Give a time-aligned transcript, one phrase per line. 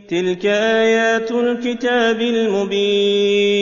[0.08, 3.58] تلك آيات الكتاب المبين.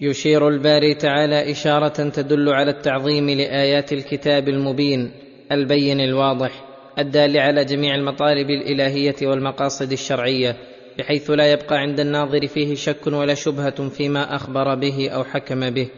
[0.00, 5.10] يشير الباري تعالى إشارة تدل على التعظيم لآيات الكتاب المبين
[5.52, 6.50] البين الواضح
[6.98, 10.69] الدال على جميع المطالب الإلهية والمقاصد الشرعية.
[10.98, 15.88] بحيث لا يبقى عند الناظر فيه شك ولا شبهة فيما أخبر به أو حكم به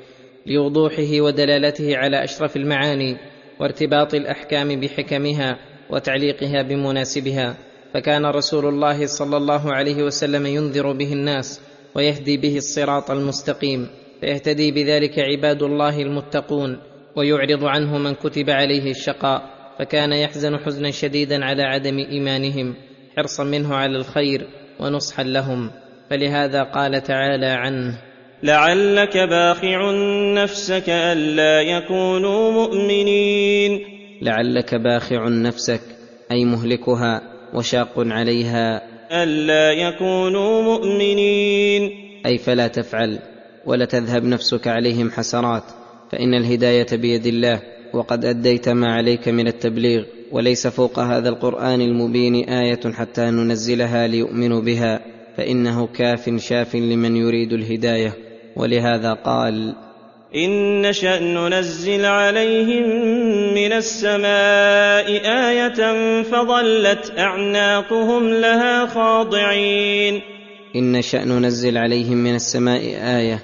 [0.46, 3.16] لوضوحه ودلالته على أشرف المعاني
[3.60, 5.58] وارتباط الأحكام بحكمها
[5.90, 7.56] وتعليقها بمناسبها.
[7.94, 11.60] فكان رسول الله صلى الله عليه وسلم ينذر به الناس
[11.94, 13.88] ويهدي به الصراط المستقيم
[14.20, 16.78] فيهتدي بذلك عباد الله المتقون
[17.16, 19.42] ويعرض عنه من كتب عليه الشقاء.
[19.78, 22.74] فكان يحزن حزنا شديدا على عدم إيمانهم
[23.16, 24.46] حرصا منه على الخير.
[24.80, 25.70] ونصحا لهم.
[26.10, 27.98] فلهذا قال تعالى عنه
[28.42, 29.90] لعلك باخع
[30.34, 33.80] نفسك ألا يكونوا مؤمنين.
[34.22, 35.80] لعلك باخع نفسك
[36.30, 37.22] أي مهلكها
[37.54, 38.82] وشاق عليها.
[39.22, 41.90] ألا يكونوا مؤمنين.
[42.26, 43.18] أي فلا تفعل
[43.66, 45.64] ولا تذهب نفسك عليهم حسرات
[46.12, 50.04] فإن الهداية بيد الله وقد أديت ما عليك من التبليغ.
[50.32, 55.00] وليس فوق هذا القرآن المبين آية حتى ننزلها ليؤمنوا بها
[55.36, 58.14] فإنه كاف شاف لمن يريد الهداية
[58.56, 59.74] ولهذا قال
[60.34, 62.84] إن نشأ ننزل عليهم
[63.54, 65.06] من السماء
[65.48, 70.20] آية فظلت أعناقهم لها خاضعين.
[70.76, 72.80] إن نشأ ننزل عليهم من السماء
[73.18, 73.42] آية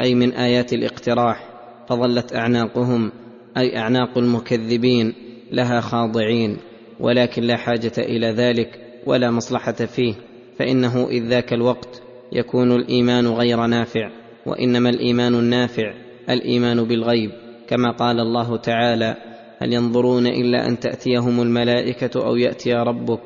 [0.00, 1.48] أي من آيات الاقتراح
[1.88, 3.12] فظلت أعناقهم
[3.56, 5.25] أي أعناق المكذبين.
[5.52, 6.56] لها خاضعين
[7.00, 10.14] ولكن لا حاجة إلى ذلك ولا مصلحة فيه
[10.58, 12.02] فإنه إذ ذاك الوقت
[12.32, 14.10] يكون الإيمان غير نافع
[14.46, 15.94] وإنما الإيمان النافع
[16.30, 17.30] الإيمان بالغيب.
[17.68, 19.16] كما قال الله تعالى
[19.58, 23.20] هل ينظرون إلا أن تأتيهم الملائكة أو يأتي ربك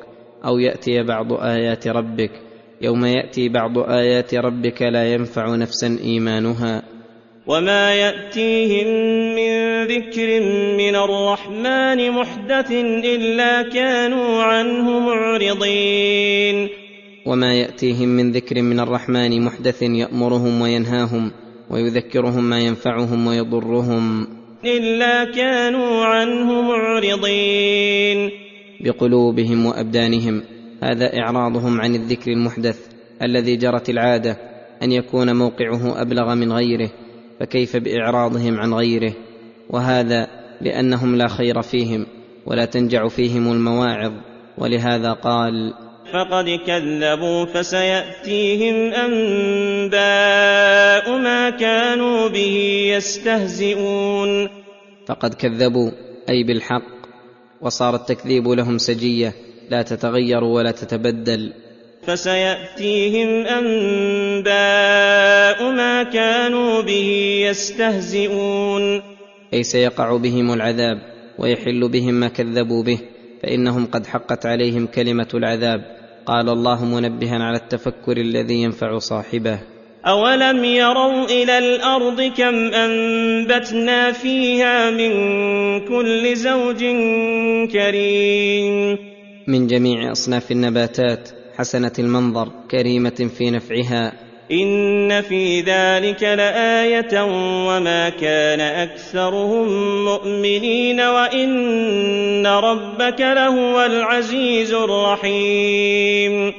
[0.45, 2.31] أو يأتي بعض آيات ربك.
[2.81, 6.83] يوم يأتي بعض آيات ربك لا ينفع نفسا إيمانها.
[7.47, 8.87] وما يأتيهم
[9.35, 10.41] من ذكر
[10.77, 16.69] من الرحمن محدث إلا كانوا عنه معرضين
[17.25, 21.31] وما ياتيهم من ذكر من الرحمن محدث يامرهم وينهاهم
[21.69, 24.27] ويذكرهم ما ينفعهم ويضرهم
[24.65, 28.31] إلا كانوا عنه معرضين
[28.81, 30.43] بقلوبهم وابدانهم
[30.83, 32.79] هذا اعراضهم عن الذكر المحدث
[33.21, 34.37] الذي جرت العاده
[34.83, 36.89] ان يكون موقعه ابلغ من غيره
[37.41, 39.13] فكيف بإعراضهم عن غيره؟
[39.69, 40.27] وهذا
[40.61, 42.05] لأنهم لا خير فيهم
[42.45, 44.11] ولا تنجع فيهم المواعظ
[44.57, 45.73] ولهذا قال
[46.13, 50.01] فقد كذبوا فسيأتيهم أنباء
[51.17, 54.49] ما كانوا به يستهزئون.
[55.07, 55.91] فقد كذبوا
[56.29, 56.91] أي بالحق
[57.61, 59.33] وصار التكذيب لهم سجية
[59.69, 61.53] لا تتغير ولا تتبدل.
[62.07, 64.51] فسيأتيهم أنباء
[65.71, 69.01] ما كانوا به يستهزئون.
[69.53, 70.97] أي سيقع بهم العذاب
[71.39, 72.99] ويحل بهم ما كذبوا به
[73.43, 75.81] فإنهم قد حقت عليهم كلمة العذاب.
[76.25, 79.59] قال الله منبها على التفكر الذي ينفع صاحبه.
[80.05, 85.11] أولم يروا إلى الأرض كم أنبتنا فيها من
[85.79, 86.79] كل زوج
[87.71, 88.97] كريم.
[89.47, 94.13] من جميع أصناف النباتات حسنة المنظر كريمة في نفعها.
[94.51, 97.23] إن في ذلك لآية
[97.67, 99.67] وما كان أكثرهم
[100.05, 106.53] مؤمنين وإن ربك لهو العزيز الرحيم.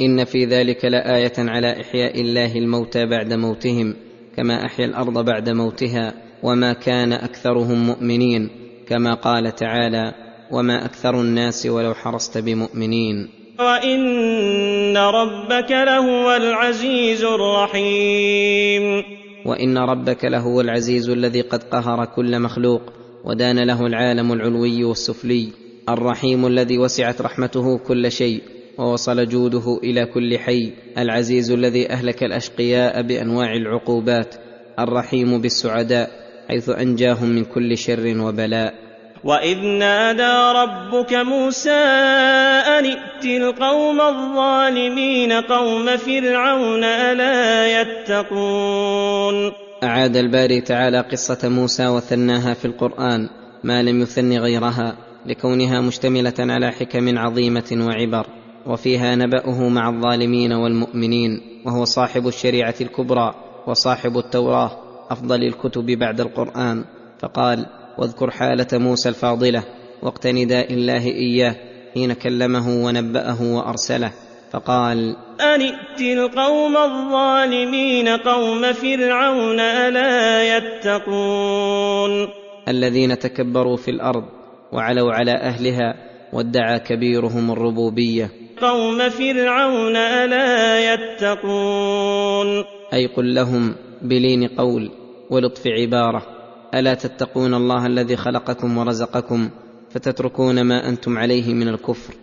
[0.00, 3.94] إن في ذلك لآية على إحياء الله الموتى بعد موتهم
[4.36, 8.50] كما أحيا الأرض بعد موتها وما كان أكثرهم مؤمنين
[8.88, 10.14] كما قال تعالى
[10.50, 19.04] وما أكثر الناس ولو حرصت بمؤمنين وإن ربك لهو العزيز الرحيم.
[19.46, 22.82] وان ربك لهو العزيز الذي قد قهر كل مخلوق
[23.24, 25.48] ودان له العالم العلوي والسفلي
[25.88, 28.42] الرحيم الذي وسعت رحمته كل شيء
[28.78, 30.72] ووصل جوده إلى كل حي.
[30.98, 34.34] العزيز الذي اهلك الاشقياء بانواع العقوبات
[34.78, 36.10] الرحيم بالسعداء
[36.48, 38.85] حيث انجاهم من كل شر وبلاء.
[39.24, 49.52] وإذ نادى ربك موسى أن ائت القوم الظالمين قوم فرعون ألا يتقون
[49.84, 53.28] أعاد الباري تعالى قصة موسى وثناها في القرآن
[53.64, 54.96] ما لم يثن غيرها
[55.26, 58.26] لكونها مشتملة على حكم عظيمة وعبر
[58.66, 63.34] وفيها نبأه مع الظالمين والمؤمنين وهو صاحب الشريعة الكبرى
[63.66, 64.70] وصاحب التوراة
[65.10, 66.84] أفضل الكتب بعد القرآن
[67.18, 67.66] فقال
[67.98, 69.64] واذكر حالة موسى الفاضلة
[70.02, 71.56] وقت نداء الله إياه
[71.94, 74.12] حين كلمه ونبأه وأرسله
[74.52, 82.28] فقال أن ائت القوم الظالمين قوم فرعون ألا يتقون؟
[82.68, 84.24] الذين تكبروا في الأرض
[84.72, 85.94] وعلوا على أهلها
[86.32, 88.30] وادعى كبيرهم الربوبية.
[88.60, 94.90] قوم فرعون ألا يتقون؟ أي قل لهم بلين قول
[95.30, 96.35] ولطف عبارة.
[96.74, 99.50] ألا تتقون الله الذي خلقكم ورزقكم
[99.90, 102.14] فتتركون ما أنتم عليه من الكفر؟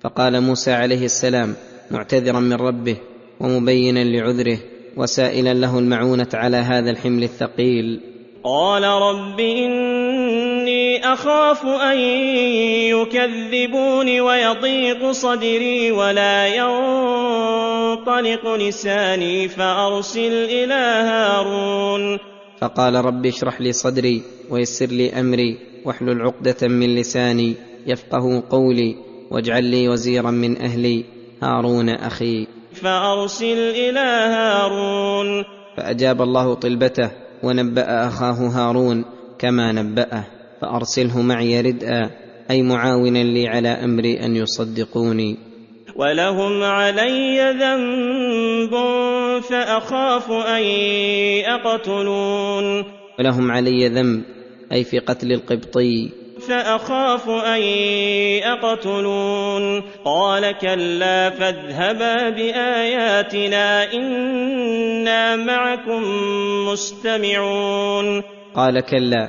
[0.00, 1.54] فقال موسى عليه السلام
[1.90, 2.96] معتذرا من ربه
[3.40, 4.58] ومبينا لعذره
[4.96, 8.00] وسائلا له المعونة على هذا الحمل الثقيل.
[8.44, 11.98] قال رب إني أخاف أن
[12.94, 20.74] يكذبون ويضيق صدري ولا ينطلق لساني فأرسل إلى
[21.08, 22.35] هارون.
[22.60, 27.54] فقال رب اشرح لي صدري ويسر لي أمري واحلل عقدة من لساني
[27.86, 28.96] يفقه قولي
[29.30, 31.04] واجعل لي وزيرا من أهلي.
[31.42, 32.46] هارون أخي.
[32.72, 34.00] فأرسل إلى
[34.34, 35.44] هارون.
[35.76, 37.10] فأجاب الله طلبته
[37.42, 39.04] ونبأ أخاه هارون
[39.38, 40.24] كما نبأه.
[40.60, 42.10] فأرسله معي ردءا
[42.50, 45.45] أي معاونا لي على أمري أن يصدقوني.
[45.98, 48.74] ولهم علي ذنب
[49.40, 50.62] فأخاف أن
[51.48, 52.84] يقتلون
[53.18, 54.22] ولهم علي ذنب
[54.72, 56.10] أي في قتل القبطي.
[56.48, 57.60] فأخاف أن
[58.44, 66.02] يقتلون قال كلا فاذهبا بآياتنا إنا معكم
[66.68, 68.22] مستمعون
[68.54, 69.28] قال كلا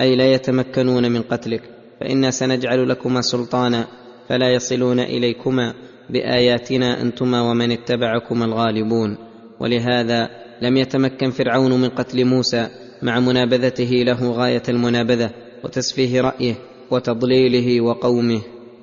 [0.00, 1.62] أي لا يتمكنون من قتلك
[2.00, 3.86] فإنا سنجعل لكما سلطانا
[4.28, 5.74] فلا يصلون إليكما.
[6.10, 9.16] بآياتنا أنتما ومن اتبعكما الغالبون.
[9.60, 10.28] ولهذا
[10.62, 12.68] لم يتمكن فرعون من قتل موسى
[13.02, 15.30] مع منابذته له غاية المنابذة
[15.64, 16.54] وتسفيه رأيه
[16.90, 18.40] وتضليله وقومه.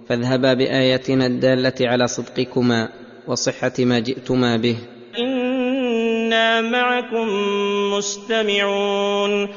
[0.10, 2.90] فاذهبا بآياتنا الدالة على صدقكما
[3.28, 4.76] وصحة ما جئتما به.
[5.20, 7.28] إنا معكم
[7.98, 9.48] مستمعون.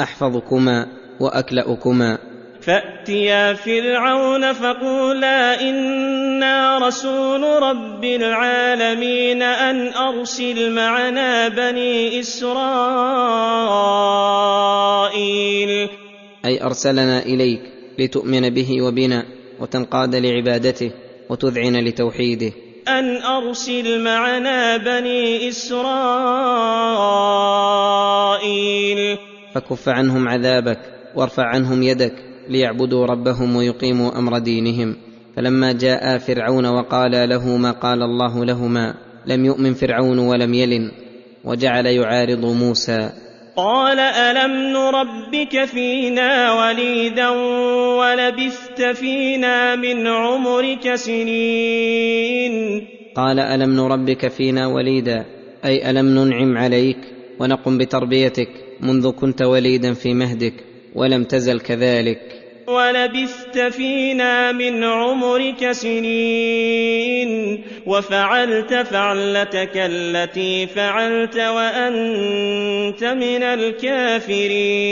[0.00, 0.86] أحفظكما
[1.20, 2.18] وأكلأكما
[2.66, 12.54] فأتيا فرعون فقولا إنا رسول رب العالمين أن أرسل معنا بني إسرائيل
[16.44, 17.60] أي أرسلنا إليك
[17.98, 19.24] لتؤمن به وبنا
[19.60, 20.90] وتنقاد لعبادته
[21.30, 22.52] وتذعن لتوحيده.
[22.88, 25.88] أن أرسل معنا بني إسرائيل
[29.54, 30.78] فكف عنهم عذابك
[31.14, 34.96] وارفع عنهم يدك ليعبدوا ربهم ويقيموا أمر دينهم.
[35.36, 38.94] فلما جاء فرعون وقال له ما قال الله لهما
[39.26, 40.90] لم يؤمن فرعون ولم يلن
[41.44, 43.10] وجعل يعارض موسى.
[43.56, 47.28] قال ألم نربك فينا وليدا
[47.98, 52.54] ولبثت فينا من عمرك سنين؟
[53.16, 55.24] قال ألم نربك فينا وليدا
[55.64, 56.98] أي ألم ننعم عليك
[57.40, 58.48] ونقم بتربيتك
[58.80, 60.73] منذ كنت وليدا في مهدك.
[60.94, 62.20] ولم تزل كذلك.
[62.68, 67.30] ولبثت فينا من عمرك سنين
[67.86, 74.84] وفعلت فعلتك التي فعلت وأنت من الكافرين.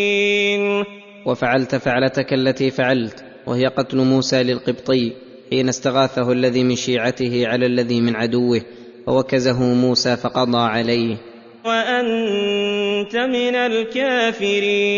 [1.27, 5.13] وفعلت فعلتك التي فعلت وهي قتل موسى للقبطي
[5.51, 8.61] حين استغاثه الذي من شيعته على الذي من عدوه
[9.07, 11.32] فوكزه موسى فقضى عليه.
[11.65, 14.89] وأنت من الكافرين.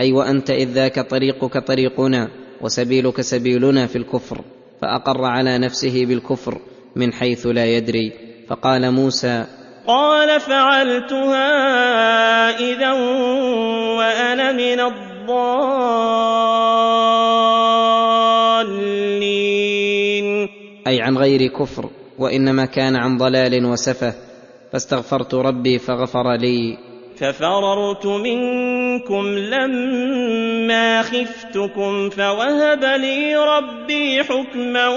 [0.00, 2.28] أي وأنت إذ ذاك طريقك طريقنا
[2.60, 4.40] وسبيلك سبيلنا في الكفر
[4.82, 6.58] فأقر على نفسه بالكفر
[6.96, 8.12] من حيث لا يدري.
[8.48, 9.44] فقال موسى
[9.86, 11.50] قال فعلتها
[12.58, 12.92] إذا
[13.98, 15.38] وأنا من الضالين.
[20.86, 24.14] أي عن غير كفر وإنما كان عن ضلال وسفه.
[24.72, 26.78] فاستغفرت ربي فغفر لي.
[27.16, 34.88] ففررت منكم لما خفتكم فوهب لي ربي حكما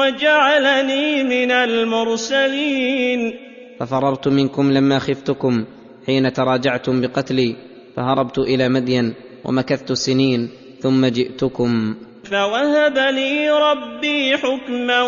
[0.00, 3.32] وجعلني من المرسلين.
[3.80, 5.64] ففررت منكم لما خفتكم
[6.06, 7.56] حين تراجعتم بقتلي
[7.96, 9.14] فهربت إلى مدين
[9.44, 10.48] ومكثت سنين
[10.80, 11.94] ثم جئتكم.
[12.32, 15.02] فوهب لي ربي حكما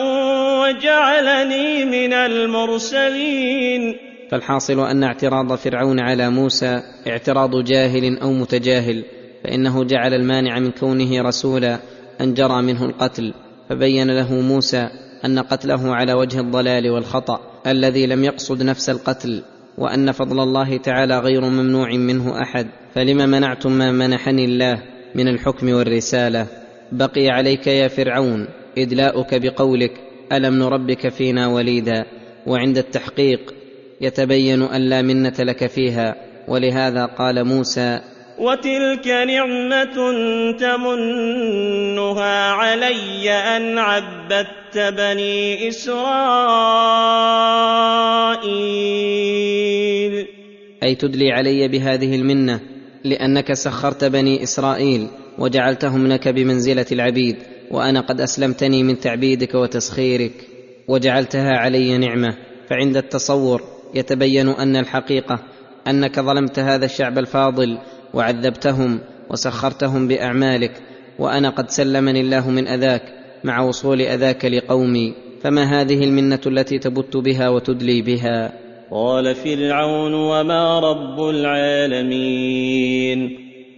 [0.61, 3.97] وجعلني من المرسلين.
[4.31, 9.05] فالحاصل أن اعتراض فرعون على موسى اعتراض جاهل أو متجاهل
[9.45, 11.79] فإنه جعل المانع من كونه رسولا
[12.21, 13.35] أن جرى منه القتل
[13.69, 14.89] فبين له موسى
[15.25, 19.43] أن قتله على وجه الضلال والخطأ الذي لم يقصد نفس القتل
[19.79, 24.83] وأن فضل الله تعالى غير ممنوع منه أحد فلم منعتم ما منحني الله
[25.15, 26.64] من الحكم والرسالة؟
[26.95, 28.49] بقي عليك يا فرعون
[28.79, 29.93] ادلاؤك بقولك
[30.33, 32.05] ألم نربك فينا وليدا؟
[32.47, 33.55] وعند التحقيق
[34.01, 36.17] يتبين أن لا منة لك فيها
[36.49, 38.01] ولهذا قال موسى
[38.39, 39.95] وتلك نعمة
[40.59, 45.95] تمنها علي أن عبدت بني إسرائيل.
[50.83, 52.74] أي تدلي علي بهذه المنة؟
[53.05, 55.09] لأنك سخرت بني إسرائيل
[55.39, 57.37] وجعلتهم لك بمنزلة العبيد
[57.71, 60.33] وأنا قد أسلمتني من تعبيدك وتسخيرك
[60.89, 62.37] وجعلتها علي نعمة
[62.71, 63.63] فعند التصور
[63.95, 65.41] يتبين أن الحقيقة
[65.89, 67.79] أنك ظلمت هذا الشعب الفاضل
[68.15, 70.73] وعذبتهم وسخرتهم بأعمالك
[71.19, 73.03] وأنا قد سلمني الله من أذاك
[73.45, 78.64] مع وصول أذاك لقومي فما هذه المنة التي تبت بها وتدلي بها؟
[78.95, 83.19] قال فرعون وما رب العالمين.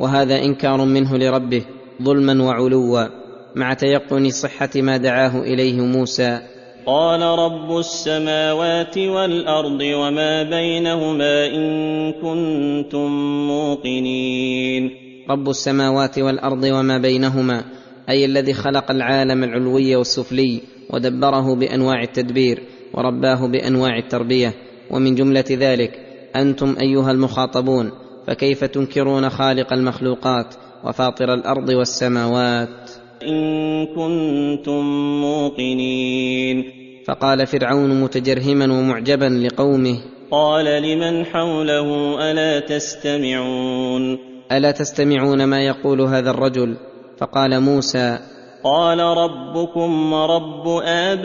[0.00, 1.62] وهذا إنكار منه لربه
[2.02, 3.08] ظلما وعلوا
[3.56, 6.40] مع تيقن صحة ما دعاه إليه موسى.
[6.86, 13.10] قال رب السماوات والأرض وما بينهما إن كنتم
[13.46, 14.90] موقنين.
[15.30, 17.64] رب السماوات والأرض وما بينهما
[18.08, 22.62] أي الذي خلق العالم العلوي والسفلي ودبره بأنواع التدبير
[22.94, 24.65] ورباه بأنواع التربية.
[24.90, 26.00] ومن جملة ذلك
[26.36, 27.90] أنتم أيها المخاطبون
[28.26, 32.90] فكيف تنكرون خالق المخلوقات وفاطر الأرض والسماوات؟
[33.22, 34.82] إن كنتم
[35.20, 36.64] موقنين.
[37.06, 39.98] فقال فرعون متجرهما ومعجبا لقومه
[40.30, 44.18] قال لمن حوله ألا تستمعون؟
[44.52, 46.76] ألا تستمعون ما يقول هذا الرجل؟
[47.18, 48.18] فقال موسى
[48.66, 51.24] قال ربكم ورب آبائكم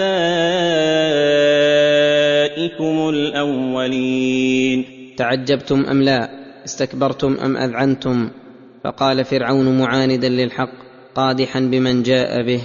[3.09, 4.85] الأولين.
[5.17, 6.29] تعجبتم أم لا؟
[6.65, 8.29] استكبرتم أم أذعنتم؟
[8.83, 10.71] فقال فرعون معاندا للحق
[11.15, 12.61] قادحا بمن جاء به.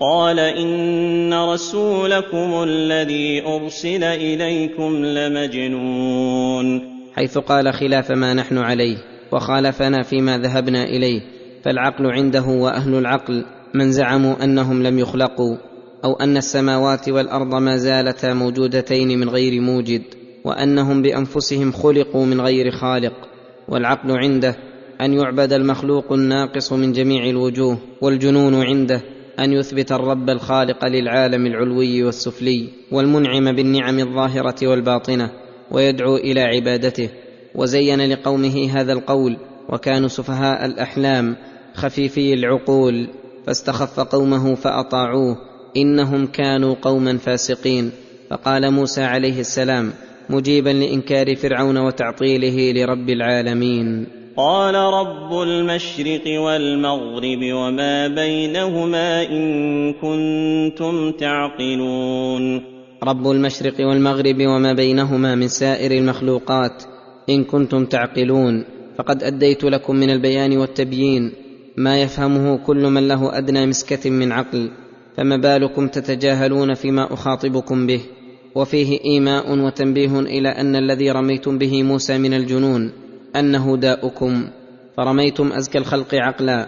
[0.00, 6.80] قال إن رسولكم الذي أرسل إليكم لمجنون.
[7.14, 8.96] حيث قال خلاف ما نحن عليه
[9.32, 11.20] وخالفنا فيما ذهبنا إليه
[11.64, 13.44] فالعقل عنده وأهل العقل.
[13.74, 15.56] من زعموا أنهم لم يخلقوا
[16.04, 20.02] أو أن السماوات والأرض ما زالتا موجودتين من غير موجد
[20.44, 23.14] وأنهم بأنفسهم خلقوا من غير خالق
[23.68, 24.56] والعقل عنده
[25.00, 29.02] أن يعبد المخلوق الناقص من جميع الوجوه والجنون عنده
[29.38, 35.30] أن يثبت الرب الخالق للعالم العلوي والسفلي والمنعم بالنعم الظاهرة والباطنة
[35.70, 37.08] ويدعو إلى عبادته
[37.54, 39.36] وزين لقومه هذا القول
[39.68, 41.36] وكانوا سفهاء الأحلام
[41.74, 43.08] خفيفي العقول.
[43.46, 45.36] فاستخف قومه فأطاعوه
[45.76, 47.90] إنهم كانوا قوما فاسقين.
[48.30, 49.92] فقال موسى عليه السلام
[50.30, 54.06] مجيبا لإنكار فرعون وتعطيله لرب العالمين.
[54.36, 62.62] قال رب المشرق والمغرب وما بينهما إن كنتم تعقلون.
[63.04, 66.82] رب المشرق والمغرب وما بينهما من سائر المخلوقات
[67.30, 68.64] إن كنتم تعقلون.
[68.98, 71.43] فقد أديت لكم من البيان والتبيين
[71.76, 74.70] ما يفهمه كل من له أدنى مسكة من عقل
[75.16, 78.00] فما بالكم تتجاهلون فيما أخاطبكم به
[78.54, 82.92] وفيه إيماء وتنبيه إلى أن الذي رميتم به موسى من الجنون
[83.36, 84.48] أنه داؤكم
[84.96, 86.66] فرميتم أزكى الخلق عقلا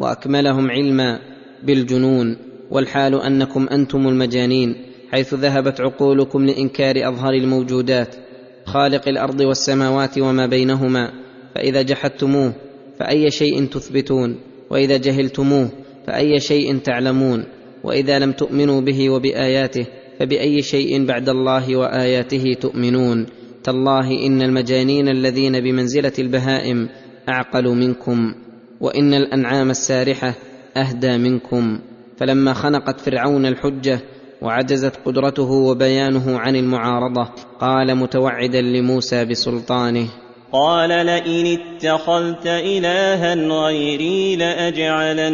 [0.00, 1.18] وأكملهم علما
[1.62, 2.36] بالجنون
[2.70, 4.76] والحال أنكم أنتم المجانين
[5.12, 8.16] حيث ذهبت عقولكم لإنكار اظهر الموجودات
[8.64, 11.12] خالق الأرض والسماوات وما بينهما
[11.54, 12.52] فإذا جحدتموه
[12.98, 14.36] فأي شيء تثبتون
[14.70, 15.68] وإذا جهلتموه
[16.06, 17.44] فأي شيء تعلمون
[17.84, 19.86] وإذا لم تؤمنوا به وبآياته
[20.20, 23.26] فبأي شيء بعد الله وآياته تؤمنون.
[23.64, 26.88] تالله إن المجانين الذين بمنزلة البهائم
[27.28, 28.34] أعقل منكم
[28.80, 30.34] وإن الأنعام السارحة
[30.76, 31.78] أهدى منكم.
[32.16, 34.00] فلما خنقت فرعون الحجة
[34.42, 37.28] وعجزت قدرته وبيانه عن المعارضة
[37.60, 40.08] قال متوعدا لموسى بسلطانه
[40.52, 45.32] قال لئن اتخذت إلها غيري لأجعلنك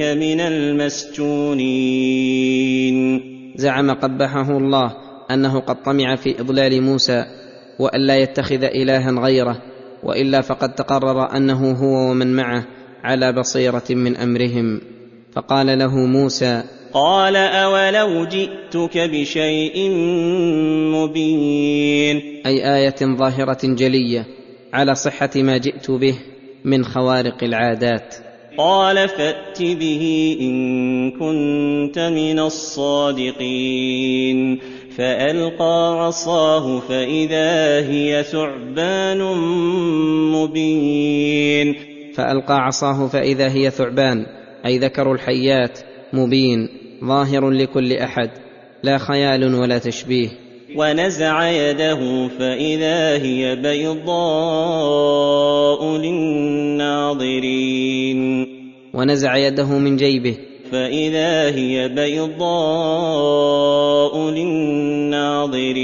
[0.00, 1.74] من المسجونين.
[3.56, 4.92] زعم قبحه الله
[5.30, 7.24] أنه قد طمع في إضلال موسى
[7.78, 9.62] وأن لا يتخذ إلها غيره
[10.02, 12.66] وإلا فقد تقرر أنه هو ومن معه
[13.04, 14.80] على بصيرة من أمرهم.
[15.34, 16.62] فقال له موسى
[16.94, 19.90] قال أولو جئتك بشيء
[20.94, 22.22] مبين.
[22.46, 24.26] أي آية ظاهرة جلية
[24.72, 26.14] على صحة ما جئت به
[26.64, 28.14] من خوارق العادات.
[28.58, 33.38] قال فأت به إن كنت من الصادقين.
[34.96, 39.22] فألقى عصاه فإذا هي ثعبان
[40.32, 41.74] مبين.
[42.14, 44.26] فألقى عصاه فإذا هي ثعبان
[44.66, 45.78] أي ذكر الحيات
[46.12, 46.68] مبين
[47.04, 48.30] ظاهر لكل أحد
[48.82, 50.28] لا خيال ولا تشبيه.
[50.76, 53.96] ونزع يده فإذا هي بيضاء
[55.96, 57.46] للناظرين.
[58.94, 60.36] ونزع يده من جيبه.
[60.72, 62.30] فإذا هي بيضاء
[64.30, 65.80] للناظرين.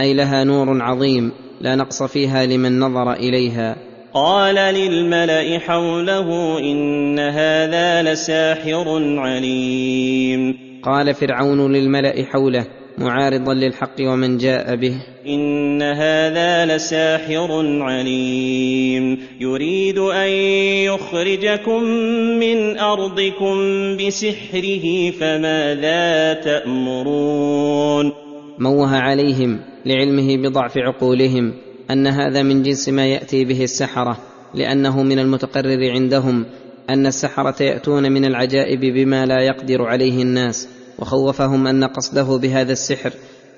[0.00, 3.93] أي لها نور عظيم لا نقص فيها لمن نظر إليها.
[4.14, 10.58] قال للملأ حوله إن هذا لساحر عليم.
[10.82, 12.66] قال فرعون للملأ حوله
[12.98, 14.94] معارضا للحق ومن جاء به.
[15.26, 17.48] إن هذا لساحر
[17.82, 19.18] عليم.
[19.40, 20.28] يريد أن
[20.86, 21.82] يخرجكم
[22.40, 23.56] من أرضكم
[23.96, 28.12] بسحره فماذا تأمرون؟
[28.58, 31.63] موه عليهم لعلمه بضعف عقولهم.
[31.90, 34.18] أن هذا من جنس ما يأتي به السحرة
[34.54, 36.46] لأنه من المتقرر عندهم
[36.90, 43.12] أن السحرة يأتون من العجائب بما لا يقدر عليه الناس وخوفهم أن قصده بهذا السحر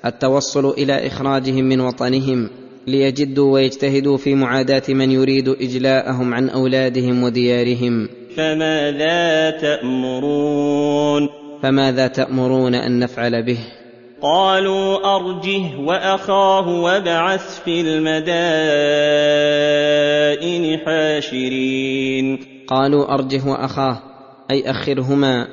[0.05, 2.49] التوصل إلى إخراجهم من وطنهم
[2.87, 8.09] ليجدوا ويجتهدوا في معاداة من يريد إجلاءهم عن أولادهم وديارهم.
[8.35, 11.29] فماذا تأمرون؟
[11.63, 13.57] فماذا تأمرون أن نفعل به؟
[14.21, 18.37] قالوا أرجه وأخاه وابعث في المدائن
[20.79, 22.39] حاشرين.
[22.67, 23.99] قالوا أرجه وأخاه
[24.51, 25.47] أي أخرهما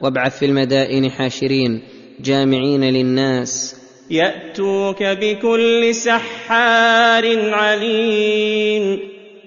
[0.00, 1.82] وابعث في المدائن حاشرين
[2.20, 3.76] جامعين للناس.
[4.10, 8.98] يأتوك بكل سحار عليم.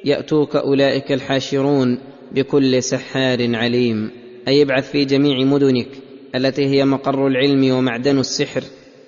[0.06, 2.00] يأتوك أولئك الحاشرون
[2.32, 4.12] بكل سحار عليم.
[4.48, 6.01] أي ابعث في جميع مدنك.
[6.36, 8.64] التي هي مقر العلم ومعدن السحر.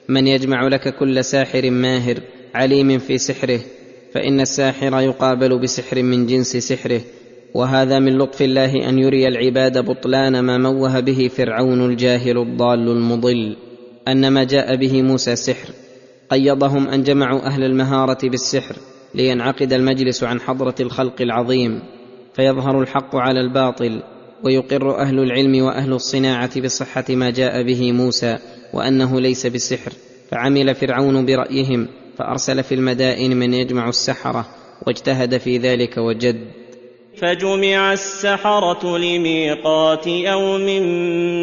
[0.10, 2.20] من يجمع لك كل ساحر ماهر
[2.56, 3.60] عليم في سحره
[4.14, 7.02] فإن الساحر يقابل بسحر من جنس سحره.
[7.54, 13.58] وهذا من لطف الله أن يري العباد بطلان ما موه به فرعون الجاهل الضال المضل
[14.08, 15.70] أن ما جاء به موسى سحر.
[16.30, 18.76] قيضهم أن جمعوا أهل المهارة بالسحر
[19.16, 21.80] لينعقد المجلس عن حضرة الخلق العظيم.
[22.34, 24.04] فيظهر الحق على الباطل
[24.44, 28.38] ويقر أهل العلم وأهل الصناعة بصحة ما جاء به موسى
[28.74, 29.92] وأنه ليس بسحر
[30.32, 34.46] فعمل فرعون برأيهم فأرسل في المدائن من يجمع السحرة
[34.88, 36.36] واجتهد في ذلك وجد.
[37.18, 40.66] فجمع السحرة لميقات يوم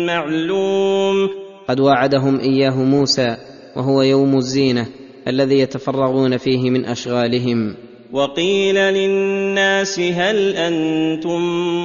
[0.06, 1.28] معلوم.
[1.68, 3.36] قد وعدهم إياه موسى
[3.76, 4.86] وهو يوم الزينة
[5.28, 7.74] الذي يتفرغون فيه من أشغالهم.
[8.12, 11.40] وقيل للناس هل أنتم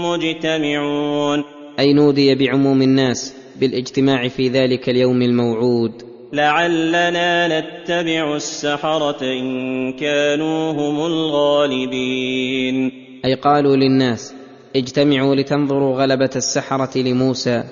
[0.06, 1.44] مجتمعون؟
[1.80, 5.92] أي نودي بعموم الناس بالاجتماع في ذلك اليوم الموعود.
[6.34, 12.92] لعلنا نتبع السحرة إن كانوا هم الغالبين.
[13.26, 14.34] أي قالوا للناس
[14.76, 17.64] اجتمعوا لتنظروا غلبة السحرة لموسى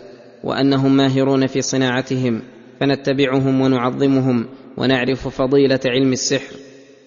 [0.44, 2.42] وأنهم ماهرون في صناعتهم
[2.80, 4.46] فنتبعهم ونعظمهم
[4.78, 6.56] ونعرف فضيلة علم السحر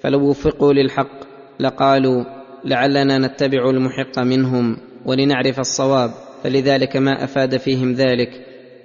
[0.02, 1.25] فلو وفقوا للحق
[1.60, 2.24] لقالوا
[2.64, 6.10] لعلنا نتبع المحق منهم ولنعرف الصواب
[6.44, 8.30] فلذلك ما أفاد فيهم ذلك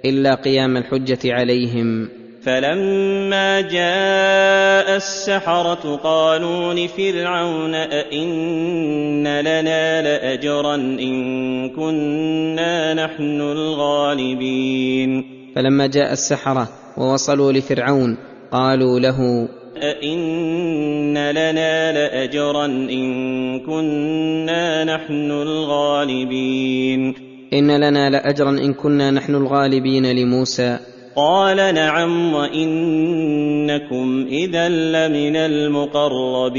[0.04, 2.08] إلا قيام الحجة عليهم.
[2.42, 15.24] فلما جاء السحرة قالوا لفرعون أئن لنا لأجرا إن كنا نحن الغالبين.
[15.54, 18.16] فلما جاء السحرة ووصلوا لفرعون
[18.52, 27.14] قالوا له أئن لنا لأجرا إن كنا نحن الغالبين.
[27.52, 30.78] إن لنا لأجرا إن كنا نحن الغالبين لموسى.
[31.16, 36.52] قال نعم وإنكم إذا لمن المقربين.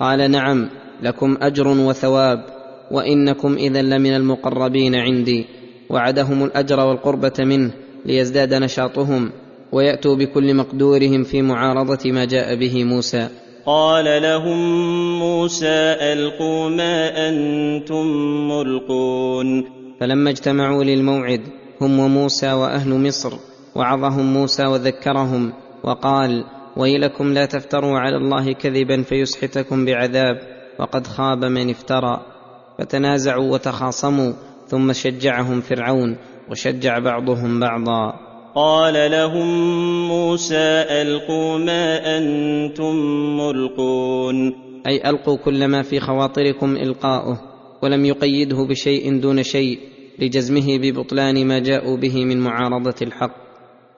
[0.00, 0.68] قال نعم
[1.02, 2.44] لكم أجر وثواب
[2.90, 5.46] وإنكم إذا لمن المقربين عندي.
[5.90, 7.70] وعدهم الأجر والقربة منه
[8.06, 9.30] ليزداد نشاطهم.
[9.72, 13.28] ويأتوا بكل مقدورهم في معارضة ما جاء به موسى.
[13.66, 14.58] قال لهم
[15.18, 18.06] موسى ألقوا ما أنتم
[18.48, 19.64] ملقون.
[20.00, 21.40] فلما اجتمعوا للموعد
[21.80, 23.32] هم وموسى وأهل مصر
[23.74, 25.52] وعظهم موسى وذكرهم
[25.84, 26.44] وقال
[26.76, 30.40] ويلكم لا تفتروا على الله كذبا فيسحتكم بعذاب
[30.78, 32.20] وقد خاب من افترى.
[32.78, 34.32] فتنازعوا وتخاصموا
[34.66, 36.16] ثم شجعهم فرعون
[36.50, 38.29] وشجع بعضهم بعضا.
[38.54, 39.48] قال لهم
[40.08, 42.94] موسى ألقوا ما أنتم
[43.36, 44.52] ملقون.
[44.86, 47.40] أي ألقوا كل ما في خواطركم إلقاؤه
[47.82, 49.78] ولم يقيده بشيء دون شيء
[50.18, 53.50] لجزمه ببطلان ما جاءوا به من معارضة الحق.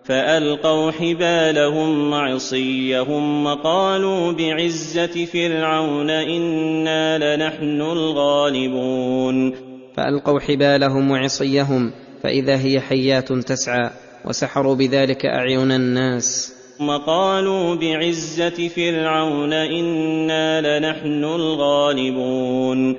[0.04, 9.52] فألقوا حبالهم وعصيهم وقالوا بعزة فرعون إنا لنحن الغالبون.
[9.96, 14.01] فألقوا حبالهم وعصيهم فإذا هي حيات تسعى.
[14.24, 16.52] وسحروا بذلك أعين الناس.
[16.80, 22.96] وقالوا بعزة فرعون إنا لنحن الغالبون.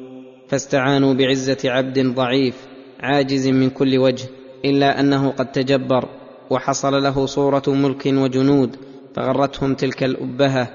[0.49, 2.55] فاستعانوا بعزة عبد ضعيف
[2.99, 4.25] عاجز من كل وجه
[4.65, 6.09] إلا أنه قد تجبر
[6.49, 8.75] وحصل له صورة ملك وجنود
[9.15, 10.67] فغرتهم تلك الأبهة.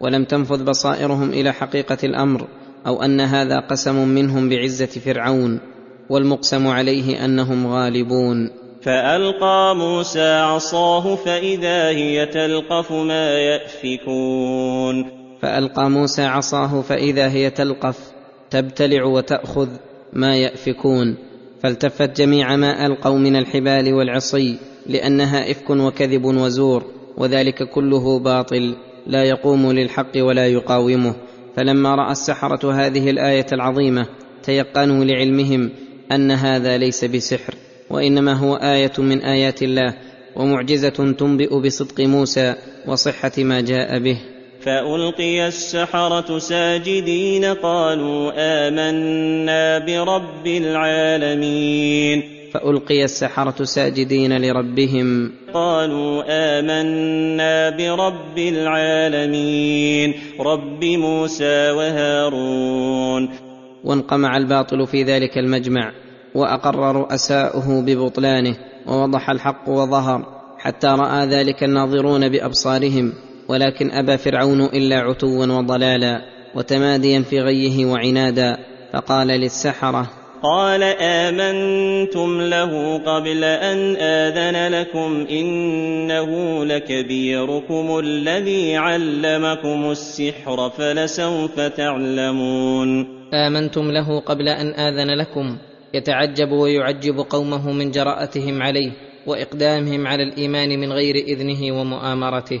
[0.00, 2.46] ولم تنفذ بصائرهم إلى حقيقة الأمر
[2.86, 5.60] أو أن هذا قسم منهم بعزة فرعون
[6.10, 8.63] والمقسم عليه أنهم غالبون.
[8.84, 15.04] فألقى موسى عصاه فإذا هي تلقف ما يأفكون.
[15.42, 17.98] فألقى موسى عصاه فإذا هي تلقف
[18.50, 19.68] تبتلع وتأخذ
[20.12, 21.16] ما يأفكون.
[21.62, 26.84] فالتفت جميع ما ألقوا من الحبال والعصي لأنها إفك وكذب وزور
[27.16, 31.14] وذلك كله باطل لا يقوم للحق ولا يقاومه.
[31.56, 34.06] فلما رأى السحرة هذه الآية العظيمة
[34.42, 35.70] تيقنوا لعلمهم
[36.12, 37.63] أن هذا ليس بسحر.
[37.94, 39.94] وإنما هو آية من آيات الله
[40.36, 42.54] ومعجزة تنبئ بصدق موسى
[42.86, 44.18] وصحة ما جاء به.
[44.60, 52.22] فألقي السحرة ساجدين قالوا آمنا برب العالمين.
[52.54, 55.32] فألقي السحرة ساجدين لربهم.
[55.54, 60.14] قالوا آمنا برب العالمين.
[60.40, 63.28] رب موسى وهارون.
[63.84, 66.03] وانقمع الباطل في ذلك المجمع.
[66.34, 70.26] وأقر رؤساؤه ببطلانه ووضح الحق وظهر
[70.58, 73.12] حتى رأى ذلك الناظرون بأبصارهم
[73.48, 76.20] ولكن أبى فرعون إلا عتوا وضلالا
[76.54, 78.56] وتماديا في غيه وعنادا
[78.92, 80.10] فقال للسحرة
[80.42, 93.06] قال آمنتم له قبل أن آذن لكم إنه لكبيركم الذي علمكم السحر فلسوف تعلمون.
[93.34, 95.56] آمنتم له قبل أن آذن لكم
[95.94, 98.92] يتعجب ويعجب قومه من جراءتهم عليه
[99.26, 102.60] وإقدامهم على الإيمان من غير إذنه ومؤامرته.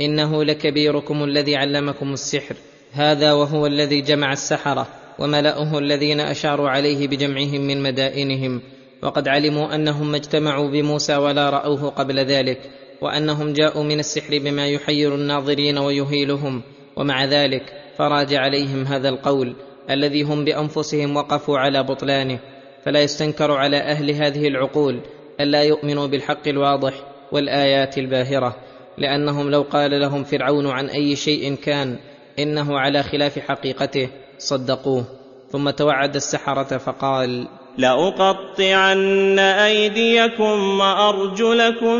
[0.00, 2.56] إنه لكبيركم الذي علمكم السحر.
[2.92, 4.86] هذا وهو الذي جمع السحرة
[5.18, 8.60] وملأه الذين أشاروا عليه بجمعهم من مدائنهم.
[9.02, 12.60] وقد علموا أنهم ما اجتمعوا بموسى ولا رأوه قبل ذلك
[13.00, 16.62] وأنهم جاءوا من السحر بما يحير الناظرين ويهيلهم.
[16.96, 17.62] ومع ذلك
[17.98, 19.56] فراج عليهم هذا القول
[19.90, 22.40] الذي هم بأنفسهم وقفوا على بطلانه.
[22.84, 25.00] فلا يستنكر على أهل هذه العقول
[25.40, 26.92] الا يؤمنوا بالحق الواضح
[27.32, 28.56] والآيات الباهرة
[28.98, 31.96] لأنهم لو قال لهم فرعون عن أي شيء كان
[32.38, 35.04] إنه على خلاف حقيقته صدقوه.
[35.50, 41.96] ثم توعد السحرة فقال لأقطعن أيديكم وأرجلكم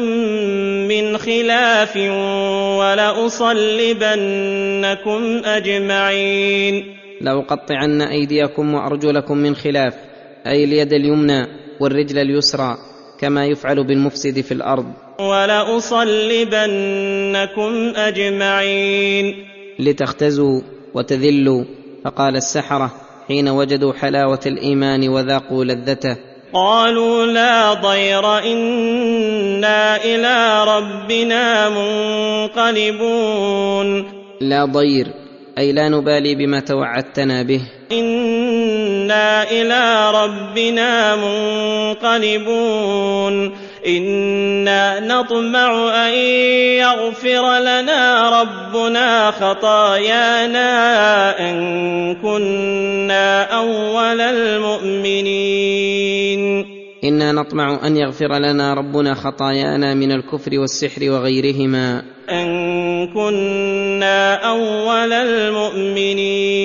[0.88, 1.96] من خلاف
[2.78, 4.00] ولأصلبنكم
[5.44, 6.96] أجمعين.
[7.20, 10.09] لأقطعن أيديكم وأرجلكم من خلاف
[10.46, 11.46] أي اليد اليمنى
[11.80, 12.76] والرجل اليسرى
[13.20, 14.92] كما يفعل بالمفسد في الأرض.
[15.20, 16.32] ولأصلبنكم
[17.96, 19.34] أجمعين.
[19.78, 20.60] لتختزوا
[20.94, 21.64] وتذلوا
[22.04, 22.94] فقال السحرة
[23.28, 26.16] حين وجدوا حلاوة الإيمان وذاقوا لذته.
[26.52, 31.68] قالوا لا ضير إنا إلى ربنا
[32.48, 34.04] منقلبون.
[34.40, 35.06] لا ضير
[35.58, 37.60] أي لا نبالي بما توعدتنا به.
[37.92, 41.16] إنا إلى ربنا
[41.96, 43.56] منقلبون.
[43.86, 46.12] إنا نطمع أن
[46.78, 50.70] يغفر لنا ربنا خطايانا
[51.50, 55.20] إن كنا أول المؤمنين.
[57.04, 62.02] إنا نطمع أن يغفر لنا ربنا خطايانا من الكفر والسحر وغيرهما.
[62.30, 62.46] أن
[63.14, 66.56] كنا أول المؤمنين.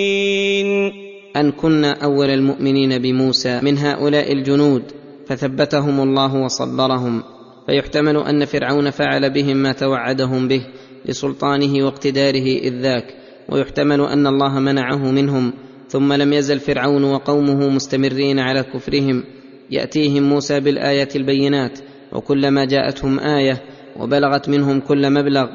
[1.35, 4.83] أن كنا أول المؤمنين بموسى من هؤلاء الجنود
[5.27, 7.23] فثبتهم الله وصبرهم.
[7.67, 10.61] فيحتمل أن فرعون فعل بهم ما توعدهم به
[11.05, 13.05] لسلطانه واقتداره إذ ذاك.
[13.49, 15.53] ويحتمل أن الله منعه منهم
[15.87, 19.23] ثم لم يزل فرعون وقومه مستمرين على كفرهم.
[19.71, 21.79] يأتيهم موسى بالايات البينات
[22.11, 23.61] وكلما جاءتهم آية
[23.99, 25.47] وبلغت منهم كل مبلغ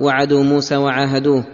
[0.00, 1.44] وعدوا موسى وعاهدوه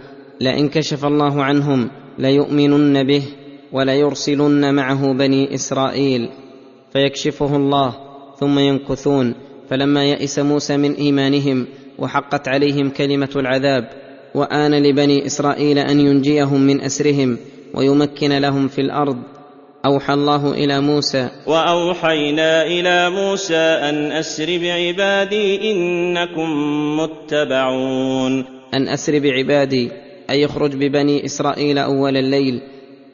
[0.41, 3.23] لئن كشف الله عنهم ليؤمنن به
[3.71, 6.29] وليرسلن معه بني إسرائيل
[6.93, 7.95] فيكشفه الله
[8.39, 9.35] ثم ينكثون.
[9.69, 11.67] فلما يئس موسى من إيمانهم
[11.99, 13.89] وحقت عليهم كلمة العذاب
[14.35, 17.37] وآن لبني إسرائيل أن ينجيهم من أسرهم
[17.73, 19.17] ويمكن لهم في الأرض
[19.85, 21.29] أوحى الله إلى موسى.
[21.47, 26.49] وأوحينا إلى موسى أن أسر بعبادي إنكم
[26.99, 28.45] متبعون.
[28.73, 29.91] أن أسر بعبادي
[30.29, 32.61] أي يخرج ببني إسرائيل أول الليل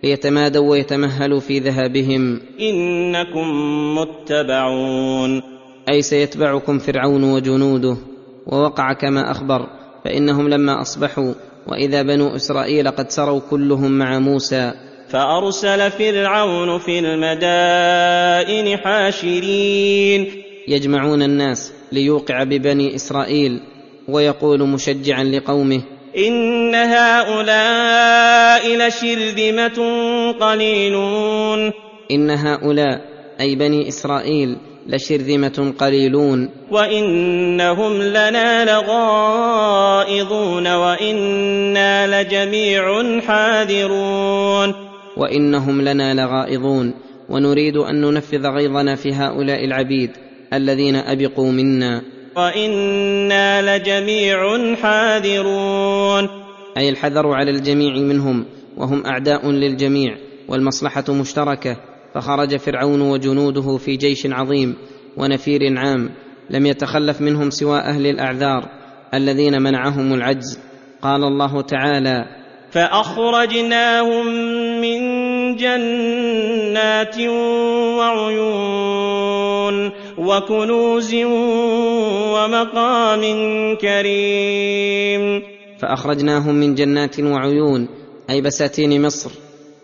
[0.04, 2.42] ليتمادوا ويتمهلوا في ذهابهم.
[2.60, 3.48] إنكم
[3.96, 5.42] متبعون.
[5.90, 7.98] أي سيتبعكم فرعون وجنوده
[8.48, 9.68] ووقع كما أخبر
[10.06, 11.34] فإنهم لما أصبحوا
[11.68, 14.89] وإذا بنو إسرائيل قد سروا كلهم مع موسى.
[15.10, 20.32] فأرسل فرعون في المدائن حاشرين.
[20.68, 23.60] يجمعون الناس ليوقع ببني إسرائيل
[24.08, 25.82] ويقول مشجعا لقومه
[26.18, 29.80] إن هؤلاء لشرذمة
[30.40, 31.72] قليلون.
[32.12, 33.02] إن هؤلاء
[33.42, 36.50] أي بني إسرائيل لشرذمة قليلون.
[36.72, 44.89] وإنهم لنا لغائظون وإنا لجميع حاذرون.
[45.20, 46.94] وإنهم لنا لغائظون
[47.30, 50.12] ونريد أن ننفذ غيظنا في هؤلاء العبيد
[50.54, 52.02] الذين أبقوا منا.
[52.36, 56.30] وإنا لجميع حاذرون.
[56.78, 58.46] أي الحذر على الجميع منهم
[58.78, 61.78] وهم أعداء للجميع والمصلحة مشتركة
[62.14, 64.76] فخرج فرعون وجنوده في جيش عظيم
[65.18, 66.10] ونفير عام
[66.50, 68.70] لم يتخلف منهم سوى أهل الأعذار
[69.14, 70.60] الذين منعهم العجز.
[71.02, 72.39] قال الله تعالى
[72.72, 74.26] فأخرجناهم
[74.82, 75.00] من
[75.56, 77.20] جنات
[77.98, 81.16] وعيون وكنوز
[82.34, 83.24] ومقام
[83.76, 85.42] كريم.
[85.80, 87.88] فأخرجناهم من جنات وعيون
[88.30, 89.32] أي بساتين مصر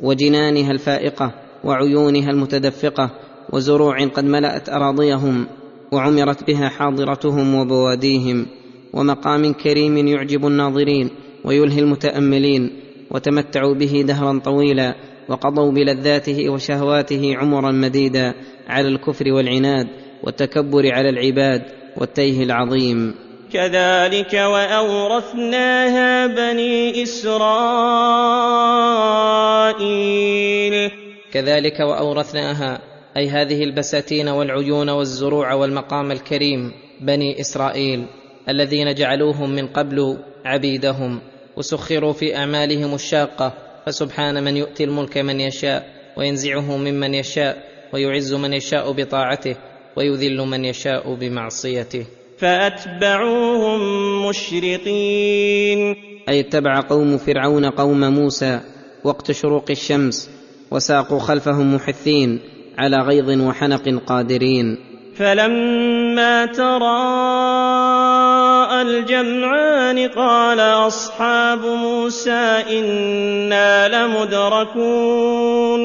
[0.02, 1.32] وجنانها الفائقة
[1.64, 3.10] وعيونها المتدفقة
[3.54, 5.48] وزروع قد ملأت أراضيهم
[5.92, 8.46] وعمرت بها حاضرتهم وبواديهم
[8.94, 11.25] ومقام كريم يعجب الناظرين.
[11.46, 12.72] ويلهي المتأملين
[13.12, 14.96] وتمتعوا به دهرا طويلا
[15.30, 18.34] وقضوا بلذاته وشهواته عمرا مديدا
[18.68, 19.88] على الكفر والعناد
[20.24, 21.62] والتكبر على العباد
[21.98, 23.16] والتيه العظيم.
[23.54, 27.46] كذلك وأورثناها بني إسرائيل.
[31.32, 32.80] كذلك وأورثناها
[33.18, 38.06] أي هذه البساتين والعيون والزروع والمقام الكريم بني إسرائيل
[38.50, 41.20] الذين جعلوهم من قبل عبيدهم.
[41.58, 43.54] وسخروا في أعمالهم الشاقة.
[43.86, 47.58] فسبحان من يؤتي الملك من يشاء وينزعه ممن يشاء
[47.94, 49.56] ويعز من يشاء بطاعته
[49.96, 52.06] ويذل من يشاء بمعصيته.
[52.38, 53.80] فأتبعوهم
[54.30, 55.96] مشرقين.
[56.30, 58.60] أي اتبع قوم فرعون قوم موسى
[59.04, 60.30] وقت شروق الشمس
[60.72, 62.40] وساقوا خلفهم محثين
[62.78, 64.95] على غيظ وحنق قادرين.
[65.16, 66.82] فلما تراءى
[68.82, 75.82] الجمعان قال أصحاب موسى إنا لمدركون.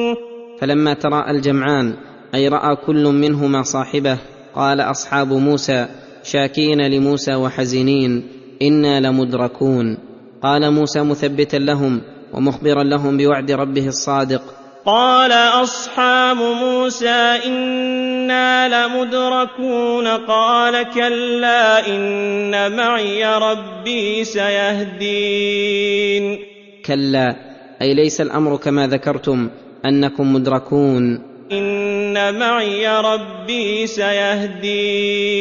[0.59, 1.93] فلما تراءى الجمعان
[2.35, 4.17] أي رأى كل منهما صاحبه
[4.55, 5.87] قال أصحاب موسى
[6.23, 8.27] شاكين لموسى وحزنين
[8.61, 9.97] إنا لمدركون.
[10.43, 12.01] قال موسى مثبتا لهم
[12.33, 24.23] ومخبرا لهم بوعد ربه الصادق قال أصحاب موسى إنا لمدركون قال كلا إن معي ربي
[24.23, 26.39] سيهدين.
[26.85, 27.35] كلا
[27.81, 29.49] أي ليس الأمر كما ذكرتم
[29.85, 31.21] أنكم مدركون.
[31.51, 35.31] إن معي ربي سيهدين.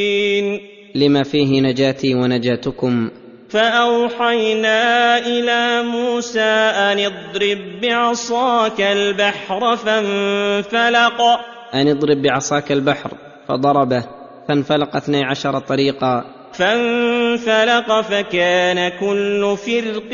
[0.95, 3.11] لما فيه نجاتي ونجاتكم.
[3.51, 11.21] فأوحينا إلى موسى أن اضرب بعصاك البحر فانفلق.
[11.75, 13.11] أن اضرب بعصاك البحر
[13.49, 14.05] فضربه
[14.49, 16.25] فانفلق اثني عشر طريقا.
[16.53, 20.11] فانفلق فكان كل فرق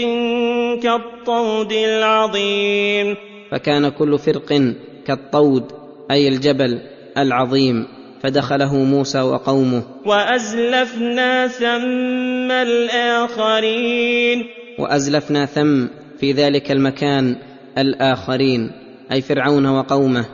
[0.83, 3.17] كالطود العظيم.
[3.51, 4.75] فكان كل فرق
[5.07, 5.73] كالطود
[6.11, 6.81] أي الجبل
[7.19, 7.96] العظيم.
[8.27, 9.83] فدخله موسى وقومه.
[10.07, 14.45] وأزلفنا ثم الآخرين.
[14.79, 15.87] وأزلفنا ثم
[16.21, 17.37] في ذلك المكان
[17.79, 18.73] الآخرين
[19.13, 20.25] أي فرعون وقومه.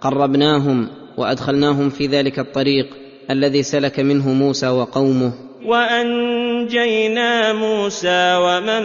[0.00, 2.86] قربناهم وأدخلناهم في ذلك الطريق
[3.30, 5.32] الذي سلك منه موسى وقومه.
[5.66, 8.84] وأنجينا موسى ومن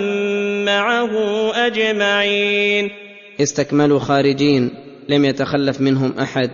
[0.65, 1.11] معه
[1.55, 2.89] أجمعين.
[3.41, 4.69] استكملوا خارجين
[5.09, 6.51] لم يتخلف منهم أحد.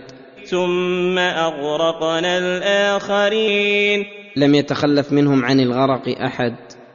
[0.52, 4.04] ثم أغرقنا الآخرين.
[4.36, 6.54] لم يتخلف منهم عن الغرق أحد.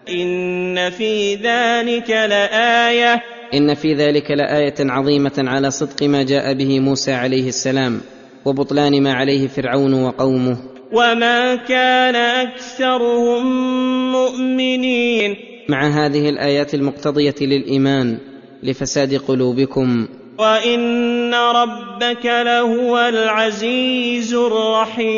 [0.09, 3.23] إن في ذلك لآية.
[3.53, 8.01] إن في ذلك لآية عظيمة على صدق ما جاء به موسى عليه السلام
[8.45, 10.57] وبطلان ما عليه فرعون وقومه.
[10.91, 13.45] وما كان أكثرهم
[14.11, 15.35] مؤمنين.
[15.69, 18.17] مع هذه الآيات المقتضية للإيمان
[18.63, 20.07] لفساد قلوبكم.
[20.39, 25.11] وان ربك لهو العزيز الرحيم.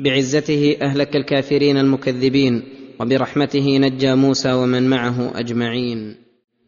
[0.00, 2.62] بعزته أهلك الكافرين المكذبين
[3.00, 6.16] وبرحمته نجى موسى ومن معه أجمعين.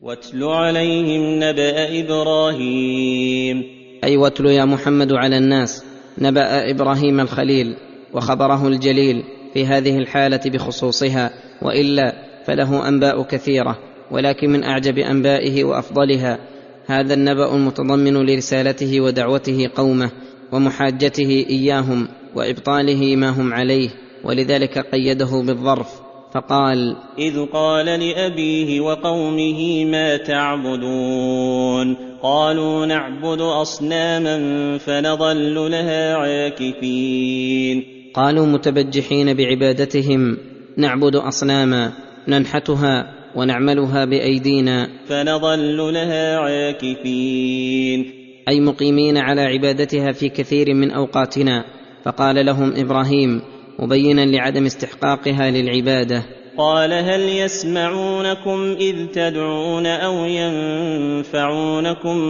[0.01, 3.65] واتل عليهم نبأ إبراهيم.
[4.05, 5.85] أي واتل يا محمد على الناس
[6.19, 7.77] نبأ إبراهيم الخليل
[8.15, 9.23] وخبره الجليل
[9.55, 11.31] في هذه الحالة بخصوصها
[11.63, 12.13] وإلا
[12.47, 13.92] فله أنباء كثيرة.
[14.13, 16.39] ولكن من أعجب أنبائه وأفضلها
[16.87, 20.11] هذا النبأ المتضمن لرسالته ودعوته قومه
[20.53, 23.91] ومحاجته إياهم وإبطاله ما هم عليه
[24.25, 26.03] ولذلك قيده بالظرف
[26.35, 34.39] فقال إذ قال لأبيه وقومه ما تعبدون؟ قالوا نعبد أصناما
[34.79, 37.85] فنظل لها عاكفين.
[38.15, 40.39] قالوا متبجحين بعبادتهم
[40.77, 41.93] نعبد أصناما
[42.29, 44.89] ننحتها ونعملها بأيدينا.
[45.09, 48.13] فنظل لها عاكفين.
[48.49, 51.65] أي مقيمين على عبادتها في كثير من أوقاتنا.
[52.05, 53.41] فقال لهم إبراهيم
[53.79, 56.23] مبينا لعدم استحقاقها للعبادة.
[56.59, 61.59] قال هل يسمعونكم إذ تدعون أو ينفعونكم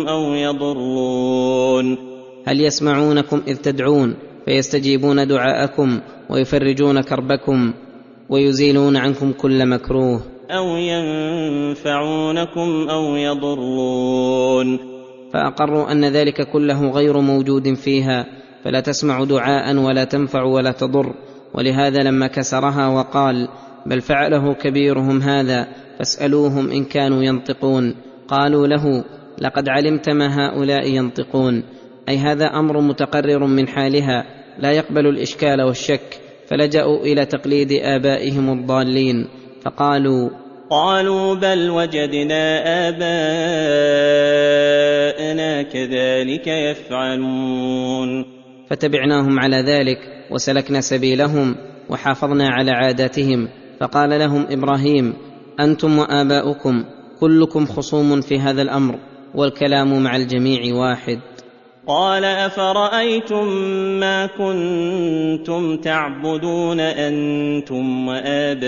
[0.09, 1.97] أو يضرون؟
[2.47, 7.73] هل يسمعونكم إذ تدعون؟ فيستجيبون دعاءكم ويفرجون كربكم
[8.29, 10.23] ويزيلون عنكم كل مكروه.
[10.51, 14.79] أو ينفعونكم أو يضرون
[15.33, 18.27] فأقروا أن ذلك كله غير موجود فيها
[18.65, 21.15] فلا تسمع دعاء ولا تنفع ولا تضر.
[21.55, 23.49] ولهذا لما كسرها وقال
[23.87, 27.95] بل فعله كبيرهم هذا فاسألوهم إن كانوا ينطقون
[28.29, 29.05] قالوا له
[29.39, 31.63] لقد علمت ما هؤلاء ينطقون
[32.09, 34.25] أي هذا أمر متقرر من حالها
[34.59, 39.29] لا يقبل الإشكال والشك فلجأوا إلى تقليد آبائهم الضالين
[39.63, 40.31] فقالوا
[40.71, 43.23] قالوا بل وجدنا آباءنا
[45.63, 48.25] كذلك يفعلون.
[48.71, 49.99] فتبعناهم على ذلك
[50.31, 51.57] وسلكنا سبيلهم
[51.91, 53.49] وحافظنا على عاداتهم.
[53.81, 55.15] فقال لهم إبراهيم
[55.61, 56.85] أنتم وآباؤكم
[57.21, 58.99] كلكم خصوم في هذا الأمر
[59.35, 61.19] والكلام مع الجميع واحد.
[61.87, 63.47] قال أفرأيتم
[64.01, 68.63] ما كنتم تعبدون أنتم وآباؤكم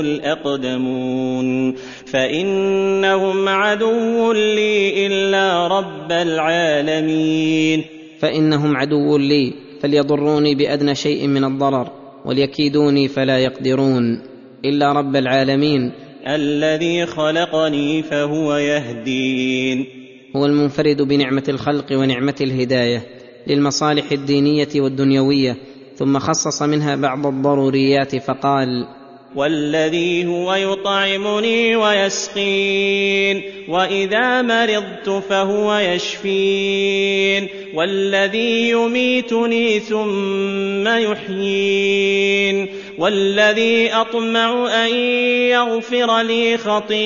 [0.00, 1.74] الأقدمون
[2.06, 7.84] فإنهم عدو لي إلا رب العالمين.
[8.18, 11.90] فإنهم عدو لي فليضروني بأدنى شيء من الضرر
[12.24, 14.22] وليكيدوني فلا يقدرون
[14.64, 15.92] إلا رب العالمين.
[16.26, 19.95] الذي خلقني فهو يهدين.
[20.36, 23.02] هو المنفرد بنعمة الخلق ونعمة الهداية
[23.46, 25.56] للمصالح الدينية والدنيوية
[25.96, 28.86] ثم خصص منها بعض الضروريات فقال
[29.34, 42.68] والذي هو يطعمني ويسقين وإذا مرضت فهو يشفين والذي يميتني ثم يحيين.
[42.98, 44.94] والذي أطمع أن
[45.50, 46.96] يغفر لي خطيئتي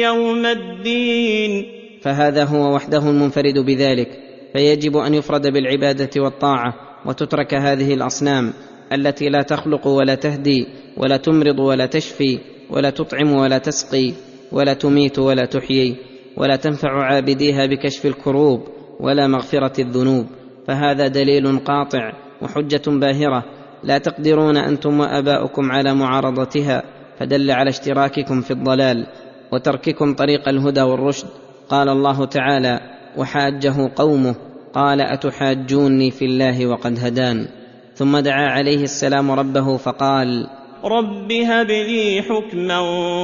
[0.00, 1.66] يوم الدين.
[2.02, 4.08] فهذا هو وحده المنفرد بذلك
[4.52, 6.74] فيجب أن يفرد بالعبادة والطاعة
[7.06, 8.52] وتترك هذه الأصنام
[8.92, 12.38] التي لا تخلق ولا تهدي ولا تمرض ولا تشفي
[12.70, 14.12] ولا تطعم ولا تسقي
[14.52, 15.96] ولا تميت ولا تحيي
[16.36, 18.68] ولا تنفع عابديها بكشف الكروب
[19.00, 20.26] ولا مغفرة الذنوب.
[20.68, 23.44] فهذا دليل قاطع وحجة باهرة
[23.84, 26.82] لا تقدرون أنتم وأباؤكم على معارضتها
[27.18, 29.06] فدل على اشتراككم في الضلال
[29.52, 31.28] وترككم طريق الهدى والرشد.
[31.68, 32.80] قال الله تعالى
[33.16, 34.34] وحاجه قومه
[34.74, 37.46] قال أتحاجوني في الله وقد هدان
[37.94, 40.46] ثم دعا عليه السلام ربه فقال
[40.84, 42.78] رب هب لي حكما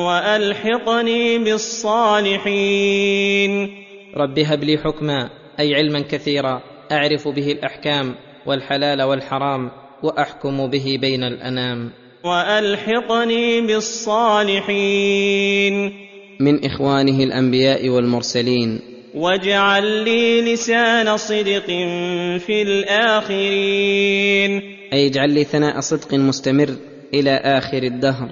[0.07, 2.71] وألحقني بالصالحين.
[4.17, 8.15] رب هب لي حكما أي علما كثيرا أعرف به الأحكام
[8.47, 9.71] والحلال والحرام.
[10.03, 11.91] وأحكم به بين الأنام.
[12.25, 14.73] وألحقني بالصالحين.
[16.41, 18.81] من إخوانه الأنبياء والمرسلين.
[19.15, 21.67] واجعل لي لسان صدق
[22.39, 24.63] في الآخرين.
[24.93, 26.71] أي اجعل لي ثناء صدق مستمر
[27.15, 28.29] إلى آخر الدهر.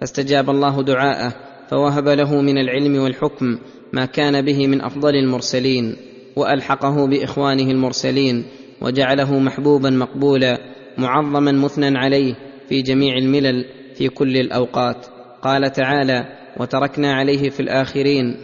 [0.00, 1.34] فاستجاب الله دعاءه
[1.70, 3.58] فوهب له من العلم والحكم
[3.92, 5.96] ما كان به من أفضل المرسلين.
[6.36, 8.44] وألحقه بإخوانه المرسلين
[8.80, 10.81] وجعله محبوبا مقبولا.
[10.98, 12.34] معظما مثنى عليه
[12.68, 13.64] في جميع الملل
[13.94, 15.06] في كل الأوقات.
[15.42, 16.24] قال تعالى
[16.56, 18.36] وتركنا عليه في الآخرين.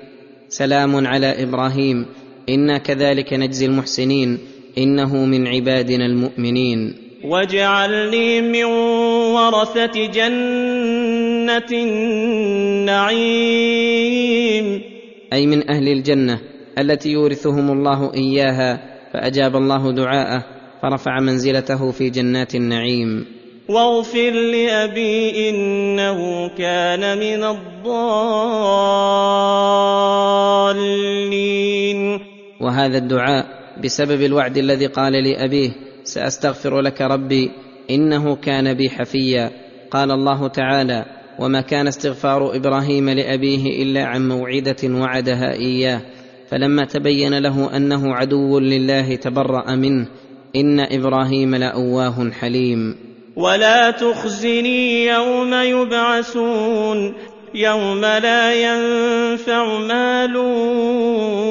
[0.49, 2.07] سلام على إبراهيم.
[2.49, 4.38] إنا كذلك نجزي المحسنين.
[4.78, 6.94] إنه من عبادنا المؤمنين.
[7.24, 8.64] واجعلني من
[9.34, 13.09] ورثة جنة النعيم.
[15.32, 16.40] أي من أهل الجنة
[16.78, 18.80] التي يورثهم الله إياها
[19.12, 20.57] فأجاب الله دعاءه.
[20.83, 23.26] فرفع منزلته في جنات النعيم.
[23.68, 27.89] واغفر لأبي إنه كان من الضالين.
[32.61, 33.47] وهذا الدعاء
[33.85, 35.70] بسبب الوعد الذي قال لأبيه
[36.05, 37.51] سأستغفر لك ربي
[37.91, 39.51] إنه كان بي حفيا.
[39.91, 41.05] قال الله تعالى
[41.39, 46.01] وما كان استغفار إبراهيم لأبيه إلا عن موعدة وعدها إياه.
[46.51, 50.07] فلما تبين له أنه عدو لله تبرأ منه
[50.57, 52.96] إن إبراهيم لأواه حليم.
[53.36, 57.14] ولا تخزني يوم يبعثون
[57.55, 60.36] يوم لا ينفع مال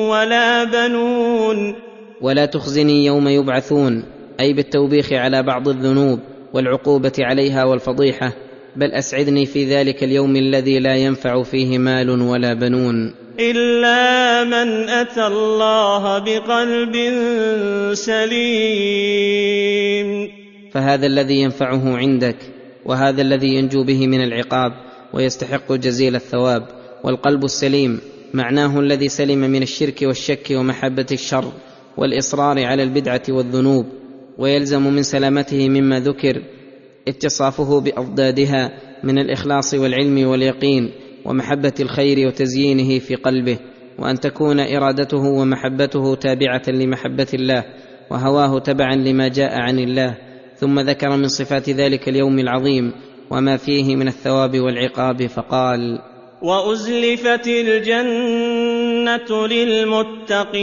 [0.10, 1.76] ولا بنون.
[2.22, 4.04] ولا تخزني يوم يبعثون
[4.40, 6.20] أي بالتوبيخ على بعض الذنوب
[6.54, 8.34] والعقوبة عليها والفضيحة
[8.76, 13.27] بل أسعدني في ذلك اليوم الذي لا ينفع فيه مال ولا بنون.
[13.40, 16.96] إلا من أتى الله بقلب
[17.94, 19.68] سليم.
[20.72, 22.38] فهذا الذي ينفعه عندك
[22.86, 24.72] وهذا الذي ينجو به من العقاب
[25.14, 26.68] ويستحق جزيل الثواب
[27.04, 28.00] والقلب السليم
[28.34, 31.52] معناه الذي سلم من الشرك والشك ومحبة الشر
[31.98, 33.86] والإصرار على البدعة والذنوب
[34.38, 36.42] ويلزم من سلامته مما ذكر
[37.08, 38.72] اتصافه بأضدادها
[39.04, 40.92] من الإخلاص والعلم واليقين
[41.28, 43.58] ومحبة الخير وتزيينه في قلبه
[44.00, 47.64] وأن تكون إرادته ومحبته تابعة لمحبة الله
[48.12, 50.18] وهواه تبعا لما جاء عن الله
[50.56, 52.92] ثم ذكر من صفات ذلك اليوم العظيم
[53.32, 56.00] وما فيه من الثواب والعقاب فقال
[56.42, 60.54] وأزلفت الجنة للمتقين.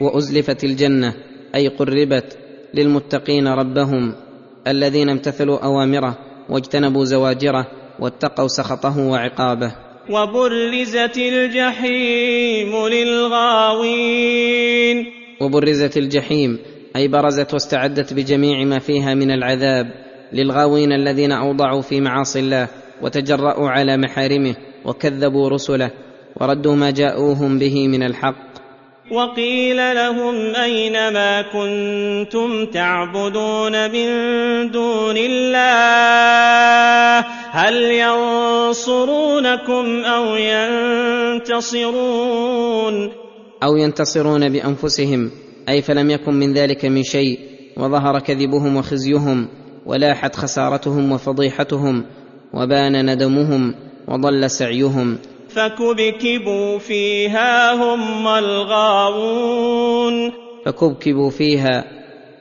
[0.00, 1.14] وأزلفت الجنة
[1.54, 2.38] أي قربت
[2.74, 4.14] للمتقين ربهم
[4.66, 6.18] الذين امتثلوا أوامره
[6.48, 7.66] واجتنبوا زواجره
[8.00, 9.72] واتقوا سخطه وعقابه.
[10.10, 14.44] وبرزت الجحيم للغاوين.
[15.40, 16.58] وبرزت الجحيم
[16.96, 19.86] أي برزت واستعدت بجميع ما فيها من العذاب
[20.32, 22.68] للغاوين الذين أوضعوا في معاصي الله
[23.02, 25.90] وتجرأوا على محارمه وكذبوا رسله
[26.40, 28.53] وردوا ما جاءوهم به من الحق.
[29.10, 34.06] وقيل لهم أين ما كنتم تعبدون من
[34.70, 37.74] دون الله؟ هل
[38.70, 40.36] ينصرونكم أو
[41.66, 43.10] ينتصرون؟
[43.62, 45.30] أو ينتصرون بأنفسهم
[45.68, 47.38] أي فلم يكن من ذلك من شيء
[47.76, 49.48] وظهر كذبهم وخزيهم
[49.86, 52.04] ولاحت خسارتهم وفضيحتهم
[52.54, 53.74] وبان ندمهم
[54.08, 55.18] وضل سعيهم.
[55.54, 60.32] فكبكبوا فيها هم الغاوون.
[60.66, 61.84] فكبكبوا فيها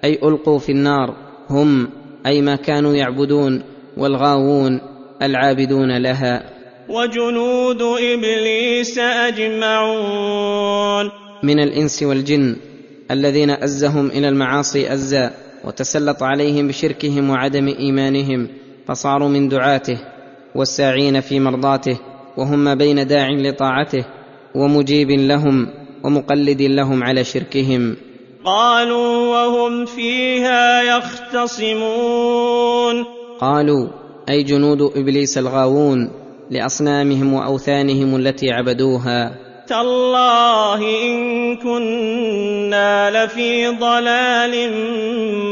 [0.04, 1.16] أي ألقوا في النار
[1.50, 1.90] هم
[2.26, 3.64] أي ما كانوا يعبدون
[3.98, 4.82] والغاوون
[5.22, 6.44] العابدون لها.
[6.90, 11.12] وجنود إبليس أجمعون.
[11.44, 12.56] من الإنس والجن
[13.12, 15.34] الذين أزهم إلى المعاصي أزا
[15.64, 18.48] وتسلط عليهم بشركهم وعدم إيمانهم
[18.88, 19.98] فصاروا من دعاته
[20.56, 22.00] والساعين في مرضاته
[22.38, 24.06] وهم ما بين داع لطاعته
[24.56, 25.68] ومجيب لهم
[26.04, 27.96] ومقلد لهم على شركهم.
[28.46, 31.86] قالوا وهم فيها يختصمون.
[33.40, 33.88] قالوا
[34.30, 36.12] أي جنود إبليس الغاوون
[36.52, 39.43] لأصنامهم وأوثانهم التي عبدوها.
[39.68, 44.72] تالله إن كنا لفي ضلال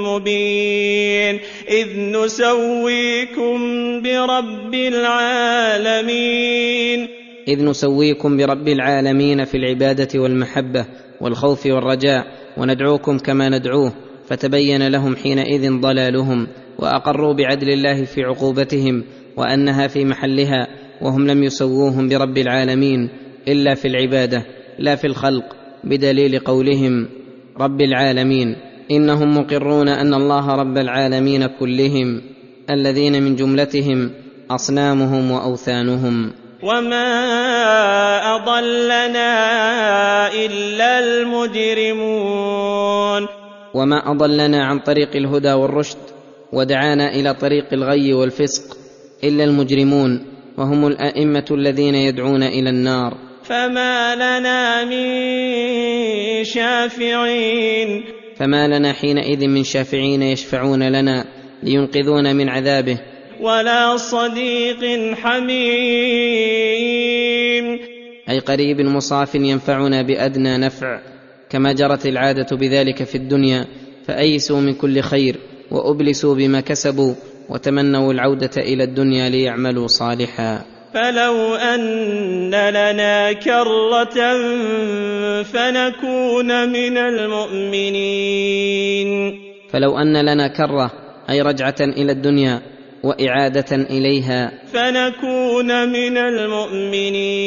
[0.03, 1.39] مبين.
[1.69, 3.59] إذ نسويكم
[4.01, 6.41] برب العالمين.
[7.47, 10.85] إذ نسويكم برب العالمين في العبادة والمحبة
[11.21, 12.25] والخوف والرجاء
[12.57, 13.93] وندعوكم كما ندعوه
[14.27, 16.47] فتبين لهم حينئذ ضلالهم
[16.79, 19.03] وأقروا بعدل الله في عقوبتهم
[19.37, 20.67] وأنها في محلها
[21.01, 23.09] وهم لم يسووهم برب العالمين.
[23.47, 24.45] إلا في العبادة
[24.79, 25.45] لا في الخلق
[25.83, 27.07] بدليل قولهم
[27.59, 28.55] رب العالمين
[28.91, 32.21] إنهم مقرون أن الله رب العالمين كلهم
[32.69, 34.11] الذين من جملتهم
[34.51, 36.31] أصنامهم وأوثانهم.
[36.63, 37.07] وما
[38.35, 39.31] أضلنا
[40.33, 42.61] إلا المجرمون.
[43.73, 45.97] وما اضلنا عن طريق الهدى والرشد
[46.53, 48.77] ودعانا إلى طريق الغي والفسق
[49.23, 50.25] الا المجرمون
[50.57, 53.30] وهم الائمه الذين يدعون إلى النار.
[53.51, 58.03] فما لنا من شافعين
[58.35, 61.25] فما لنا حينئذ من شافعين يشفعون لنا
[61.63, 62.97] لينقذونا من عذابه.
[63.41, 65.51] ولا صديق حميم
[68.29, 70.99] أي قريب مصاف ينفعنا بأدنى نفع.
[71.49, 73.65] كما جرت العادة بذلك في الدنيا
[74.07, 75.35] فأيسوا من كل خير
[75.71, 77.13] وأبلسوا بما كسبوا
[77.49, 80.80] وتمنوا العودة إلى الدنيا ليعملوا صالحا.
[80.93, 84.17] فلو أن لنا كرة
[85.43, 87.91] فنكون من المؤمنين.
[89.69, 90.91] فلو أن لنا كرة
[91.29, 92.61] أي رجعة إلى الدنيا
[93.03, 94.51] وإعادة إليها.
[94.73, 97.41] فنكون من المؤمنين.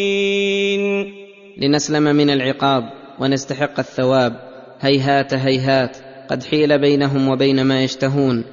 [1.58, 2.82] لنسلم من العقاب
[3.20, 4.32] ونستحق الثواب.
[4.80, 5.96] هيهات هيهات
[6.28, 8.44] قد حيل بينهم وبين ما يشتهون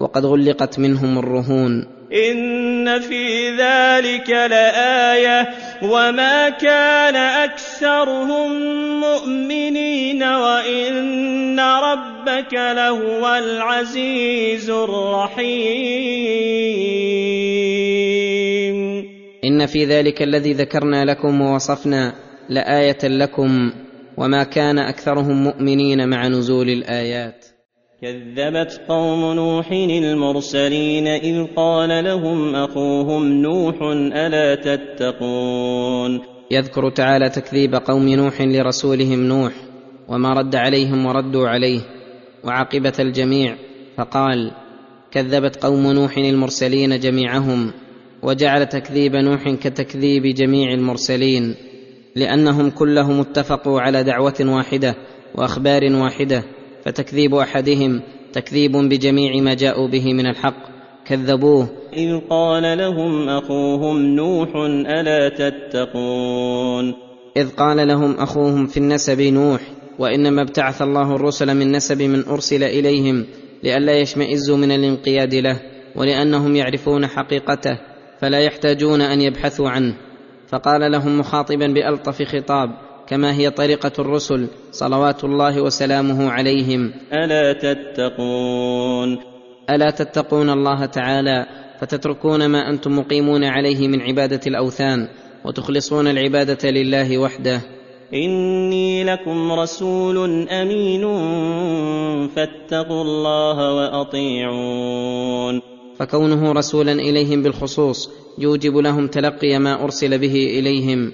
[0.00, 1.97] وقد غلقت منهم الرهون.
[2.12, 5.48] إن في ذلك لآية
[5.82, 8.50] وما كان أكثرهم
[9.00, 15.98] مؤمنين وإن ربك لهو العزيز الرحيم.
[19.44, 22.14] إن في ذلك الذي ذكرنا لكم ووصفنا
[22.48, 23.72] لآية لكم
[24.16, 27.47] وما كان أكثرهم مؤمنين مع نزول الآيات.
[28.02, 33.74] كذبت قوم نوح المرسلين إذ قال لهم أخوهم نوح
[34.12, 36.20] ألا تتقون
[36.50, 39.52] يذكر تعالى تكذيب قوم نوح لرسولهم نوح
[40.08, 41.80] وما رد عليهم وردوا عليه
[42.44, 43.56] وعاقبة الجميع
[43.96, 44.52] فقال
[45.10, 47.72] كذبت قوم نوح المرسلين جميعهم
[48.22, 51.54] وجعل تكذيب نوح كتكذيب جميع المرسلين
[52.16, 54.94] لأنهم كلهم اتفقوا على دعوة واحدة
[55.34, 56.44] وأخبار واحدة
[56.88, 60.56] فتكذيب أحدهم تكذيب بجميع ما جاءوا به من الحق
[61.06, 61.68] كذبوه.
[61.96, 64.48] إذ قال لهم أخوهم نوح
[64.86, 66.94] ألا تتقون؟
[67.36, 69.60] إذ قال لهم أخوهم في النسب نوح
[69.98, 73.26] وإنما ابتعث الله الرسل من نسب من أرسل إليهم
[73.62, 75.60] لئلا يشمئزوا من الانقياد له
[75.96, 77.78] ولأنهم يعرفون حقيقته
[78.20, 79.94] فلا يحتاجون أن يبحثوا عنه.
[80.48, 86.92] فقال لهم مخاطبا بألطف خطاب كما هي طريقة الرسل صلوات الله وسلامه عليهم.
[87.12, 89.18] ألا تتقون؟
[89.70, 91.46] ألا تتقون الله تعالى
[91.80, 95.08] فتتركون ما أنتم مقيمون عليه من عبادة الأوثان
[95.44, 97.60] وتخلصون العبادة لله وحده.
[98.14, 101.04] إني لكم رسول أمين
[102.28, 105.60] فاتقوا الله وأطيعون.
[105.98, 111.12] فكونه رسولا إليهم بالخصوص يوجب لهم تلقي ما أرسل به إليهم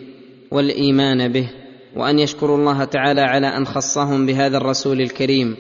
[0.51, 1.64] والإيمان به.
[1.97, 5.57] وأن يشكروا الله تعالى على أن خصهم بهذا الرسول الكريم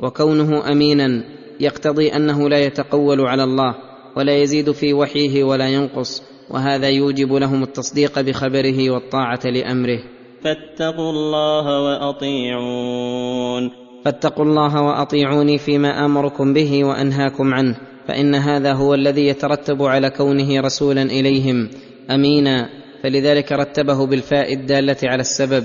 [0.00, 1.24] وكونه أمينا
[1.60, 3.74] يقتضي أنه لا يتقول على الله
[4.16, 9.98] ولا يزيد في وحيه ولا ينقص وهذا يوجب لهم التصديق بخبره والطاعة لأمره.
[10.42, 13.70] فاتقوا الله وأطيعون.
[14.04, 17.76] فاتقوا الله وأطيعوني فيما آمركم به وأنهاكم عنه
[18.08, 21.68] فإن هذا هو الذي يترتب على كونه رسولا إليهم
[22.10, 22.68] أمينا
[23.02, 25.64] فلذلك رتبه بالفاء الدالة على السبب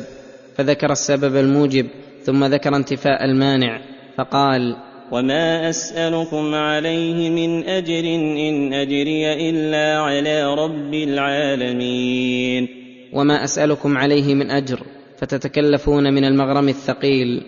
[0.55, 1.87] فذكر السبب الموجب
[2.23, 3.81] ثم ذكر انتفاء المانع
[4.17, 4.75] فقال
[5.11, 8.05] وما أسألكم عليه من أجر
[8.49, 12.67] إن أجري إلا على رب العالمين.
[13.13, 14.83] وما اسالكم عليه من اجر
[15.17, 17.41] فتتكلفون من المغرم الثقيل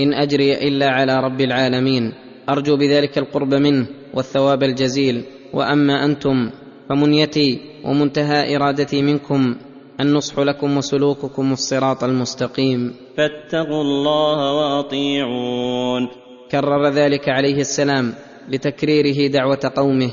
[0.00, 2.12] ان اجري الا على رب العالمين.
[2.48, 5.22] ارجو بذلك القرب منه والثواب الجزيل.
[5.52, 6.50] واما أنتم
[6.88, 9.56] فمنيتي ومنتهى إرادتي منكم
[10.00, 12.94] النصح لكم وسلوككم الصراط المستقيم.
[13.16, 16.08] فاتقوا الله وأطيعون.
[16.50, 18.14] كرر ذلك عليه السلام
[18.48, 20.10] لتكريره دعوة قومه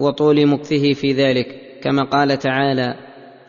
[0.00, 1.46] وطول مكثه في ذلك
[1.82, 2.94] كما قال تعالى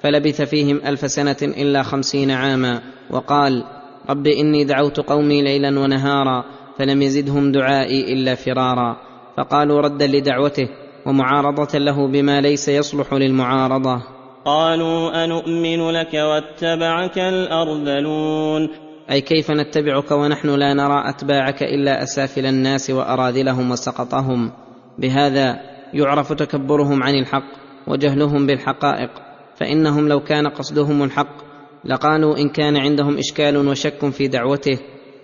[0.01, 3.63] فلبث فيهم ألف سنة إلا خمسين عاما وقال
[4.09, 6.45] رب إني دعوت قومي ليلا ونهارا
[6.79, 8.97] فلم يزدهم دعائي إلا فرارا
[9.37, 10.69] فقالوا ردا لدعوته
[11.07, 14.01] ومعارضة له بما ليس يصلح للمعارضة.
[14.45, 18.69] قالوا أنؤمن لك واتبعك الأرذلون.
[19.11, 24.51] أي كيف نتبعك ونحن لا نرى أتباعك إلا أسافل الناس وأراذلهم وسقطهم.
[24.97, 25.55] بهذا
[25.93, 27.51] يعرف تكبرهم عن الحق
[27.87, 29.09] وجهلهم بالحقائق.
[29.55, 31.37] فإنهم لو كان قصدهم الحق
[31.85, 34.79] لقالوا إن كان عندهم إشكال وشك في دعوته.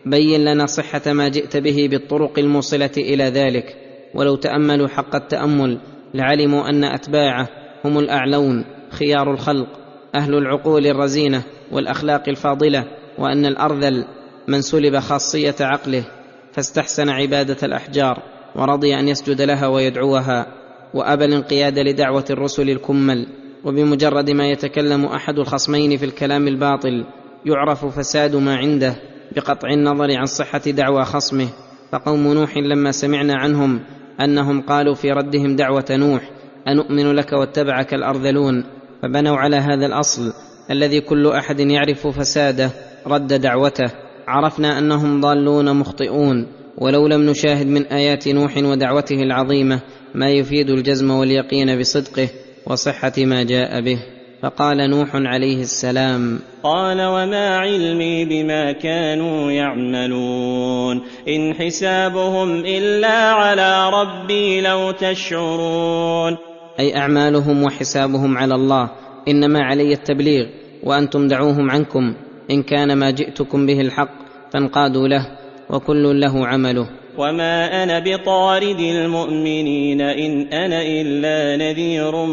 [0.05, 3.82] بين لنا صحة ما جئت به بالطرق الموصلة إلى ذلك.
[4.13, 5.79] ولو تأملوا حق التأمل
[6.13, 7.47] لعلموا أن أتباعه
[7.85, 9.67] هم الأعلون خيار الخلق
[10.15, 12.87] أهل العقول الرزينة والأخلاق الفاضلة
[13.17, 14.05] وأن الأرذل
[14.47, 16.03] من سلب خاصية عقله
[16.51, 18.23] فاستحسن عبادة الأحجار
[18.55, 20.47] ورضي أن يسجد لها ويدعوها
[20.93, 23.27] وأبى الانقياد لدعوة الرسل الكمل
[23.63, 27.05] وبمجرد ما يتكلم أحد الخصمين في الكلام الباطل
[27.45, 28.95] يعرف فساد ما عنده
[29.35, 31.47] بقطع النظر عن صحة دعوى خصمه.
[31.91, 33.79] فقوم نوح لما سمعنا عنهم
[34.21, 36.29] أنهم قالوا في ردهم دعوة نوح
[36.67, 38.63] أنؤمن لك واتبعك الأرذلون
[39.01, 40.33] فبنوا على هذا الأصل
[40.71, 42.71] الذي كل أحد يعرف فساده
[43.07, 43.91] رد دعوته.
[44.27, 46.47] عرفنا أنهم ضالون مخطئون
[46.77, 49.81] ولو لم نشاهد من آيات نوح ودعوته العظيمة
[50.15, 52.29] ما يفيد الجزم واليقين بصدقه
[52.67, 53.99] وصحة ما جاء به.
[54.43, 61.01] فقال نوح عليه السلام قال وما علمي بما كانوا يعملون.
[61.27, 66.37] إن حسابهم إلا على ربي لو تشعرون.
[66.79, 68.89] أي أعمالهم وحسابهم على الله
[69.27, 70.45] إنما علي التبليغ
[70.83, 72.13] وأنتم دعوهم عنكم
[72.51, 74.11] إن كان ما جئتكم به الحق
[74.53, 75.27] فانقادوا له
[75.69, 77.02] وكل له عمله.
[77.17, 82.25] وما أنا بطارد المؤمنين ان أنا الا نذير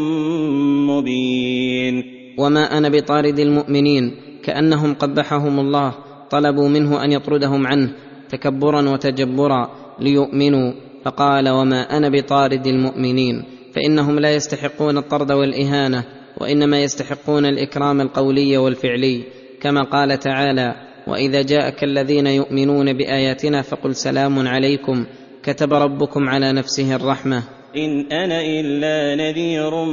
[0.89, 2.03] مبين
[2.37, 5.93] وما أنا بطارد المؤمنين كانهم قبحهم الله
[6.29, 7.89] طلبوا منه ان يطردهم عنه
[8.29, 9.69] تكبرا وتجبرا
[9.99, 10.73] ليؤمنوا
[11.05, 16.03] فقال وما أنا بطارد المؤمنين فانهم لا يستحقون الطرد والاهانه
[16.37, 19.23] وانما يستحقون الاكرام القولي والفعلي
[19.61, 20.75] كما قال تعالى
[21.07, 25.05] وإذا جاءك الذين يؤمنون بآياتنا فقل سلام عليكم
[25.43, 27.43] كتب ربكم على نفسه الرحمة.
[27.77, 29.85] إن أنا إلا نذير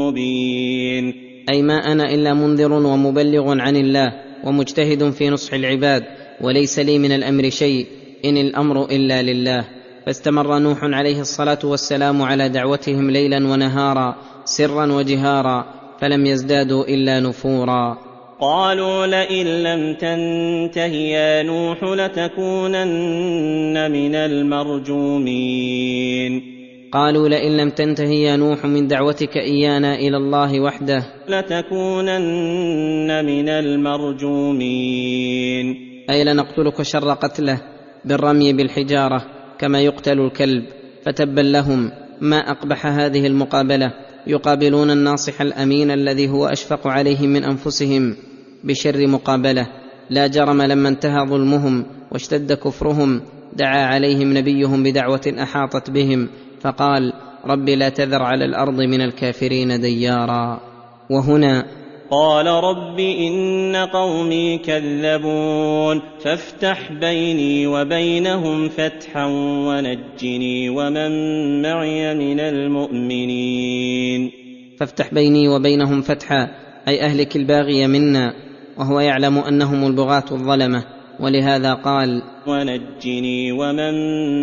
[0.00, 1.14] مبين.
[1.52, 4.12] أي ما أنا إلا منذر ومبلغ عن الله
[4.44, 6.02] ومجتهد في نصح العباد
[6.40, 7.86] وليس لي من الأمر شيء
[8.24, 9.64] إن الأمر إلا لله.
[10.06, 15.64] فاستمر نوح عليه الصلاة والسلام على دعوتهم ليلا ونهارا سرا وجهارا
[16.00, 18.09] فلم يزدادوا إلا نفورا.
[18.40, 25.62] قالوا لئن لم تنته يا نوح لتكونن من المرجومين.
[26.92, 34.86] قالوا لئن لم تنته يا نوح من دعوتك إيانا إلى الله وحده لتكونن من المرجومين.
[36.10, 37.60] أي لنقتلك شر قتله
[38.04, 39.22] بالرمي بالحجارة
[39.58, 40.64] كما يقتل الكلب
[41.06, 43.92] فتبا لهم ما أقبح هذه المقابلة
[44.26, 48.16] يقابلون الناصح الأمين الذي هو أشفق عليهم من أنفسهم.
[48.64, 49.66] بشر مقابلة.
[50.10, 53.20] لا جرم لما انتهى ظلمهم واشتد كفرهم.
[53.56, 56.28] دعا عليهم نبيهم بدعوة أحاطت بهم.
[56.60, 57.12] فقال
[57.46, 60.60] رب لا تذر على الأرض من الكافرين ديارا.
[61.10, 61.66] وهنا
[62.10, 66.02] قال رب إن قومي كذبون.
[66.20, 69.24] فافتح بيني وبينهم فتحا
[69.66, 74.30] ونجني ومن معي من المؤمنين.
[74.80, 76.48] فافتح بيني وبينهم فتحا.
[76.88, 78.49] أي أهلك الباغي منا.
[78.80, 80.84] وهو يعلم أنهم البغاة الظلمة
[81.20, 83.94] ولهذا قال ونجني ومن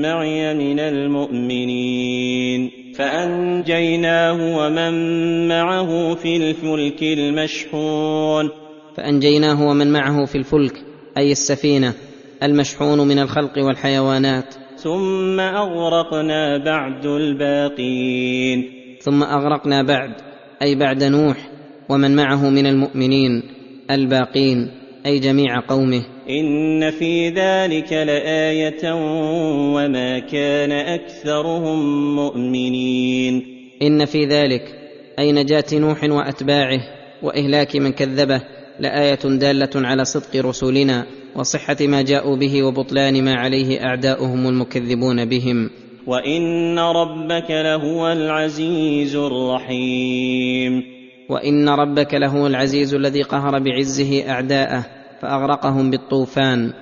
[0.01, 2.71] معي من المؤمنين.
[2.95, 4.93] فأنجيناه ومن
[5.47, 8.49] معه في الفلك المشحون.
[8.97, 10.73] فأنجيناه ومن معه في الفلك
[11.17, 11.93] أي السفينة
[12.43, 14.55] المشحون من الخلق والحيوانات.
[14.75, 18.63] ثم أغرقنا بعد الباقين.
[19.01, 20.11] ثم أغرقنا بعد
[20.61, 21.37] أي بعد نوح
[21.89, 23.56] ومن معه من المؤمنين.
[23.91, 24.71] الباقين
[25.05, 26.01] أي جميع قومه.
[26.29, 28.93] إن في ذلك لآية
[29.73, 33.43] وما كان أكثرهم مؤمنين.
[33.81, 34.61] إن في ذلك
[35.19, 36.79] أي نجاة نوح وأتباعه
[37.23, 38.41] وإهلاك من كذبه
[38.79, 45.69] لآية دالة على صدق رسلنا وصحة ما جاءوا به وبطلان ما عليه أعداؤهم المكذبون بهم.
[46.07, 50.96] وإن ربك لهو العزيز الرحيم.
[51.29, 54.85] وإن ربك لهو العزيز الذي قهر بعزه أعداءه
[55.21, 56.73] فأغرقهم بالطوفان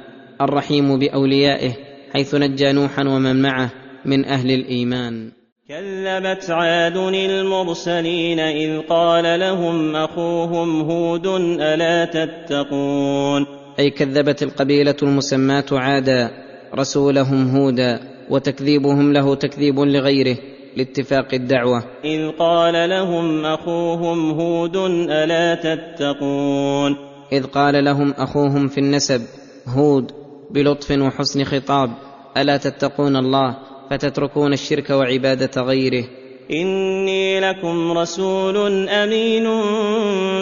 [0.42, 1.74] الرحيم بأوليائه
[2.14, 3.72] حيث نجى نوحا ومن معه
[4.06, 5.32] من أهل الإيمان.
[5.70, 11.28] كذبت عاد المرسلين إذ قال لهم أخوهم هود
[11.62, 13.46] ألا تتقون؟
[13.80, 16.32] أي كذبت القبيلة المسماة عادا
[16.76, 20.38] رسولهم هودا وتكذيبهم له تكذيب لغيره
[20.76, 21.84] لاتفاق الدعوة.
[22.04, 24.76] إذ قال لهم أخوهم هود
[25.10, 26.96] ألا تتقون؟
[27.32, 29.22] إذ قال لهم أخوهم في النسب
[29.68, 30.12] هود
[30.52, 31.90] بلطف وحسن خطاب
[32.38, 33.58] ألا تتقون الله
[33.90, 36.04] فتتركون الشرك وعبادة غيره.
[36.52, 39.44] إني لكم رسول أمين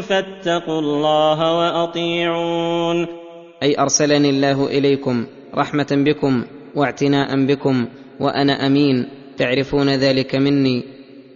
[0.01, 3.07] فاتقوا الله وأطيعون.
[3.63, 5.25] أي أرسلني الله إليكم
[5.55, 6.43] رحمة بكم
[6.75, 7.87] واعتناء بكم
[8.19, 9.22] وأنا أمين.
[9.37, 10.83] تعرفون ذلك مني؟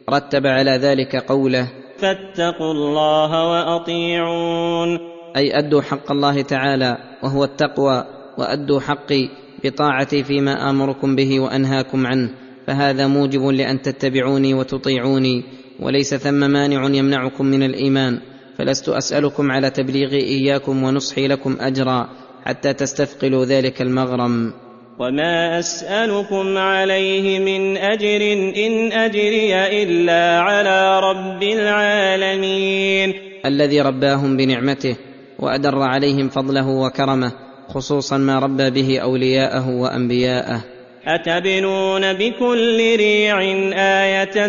[0.10, 1.68] رتب على ذلك قوله.
[1.98, 5.00] فاتقوا الله وأطيعون.
[5.38, 8.06] أي أدوا حق الله تعالى وهو التقوى
[8.38, 9.30] وأدوا حقي
[9.64, 12.30] بطاعتي فيما آمركم به وأنهاكم عنه.
[12.68, 15.44] فهذا موجب لأن تتبعوني وتطيعوني
[15.80, 18.20] وليس ثم مانع يمنعكم من الإيمان.
[18.58, 22.10] فلست أسألكم على تبليغي إياكم ونصحي لكم أجرا
[22.46, 24.54] حتى تستثقلوا ذلك المغرم.
[25.00, 28.34] وما اسالكم عليه من اجر
[28.66, 33.14] ان اجري الا على رب العالمين
[33.46, 34.96] الذي رباهم بنعمته
[35.40, 37.32] وادر عليهم فضله وكرمه
[37.68, 40.64] خصوصا ما ربى به اولياءه وانبياءه.
[41.08, 43.42] أتبنون بكل ريع
[43.78, 44.48] آية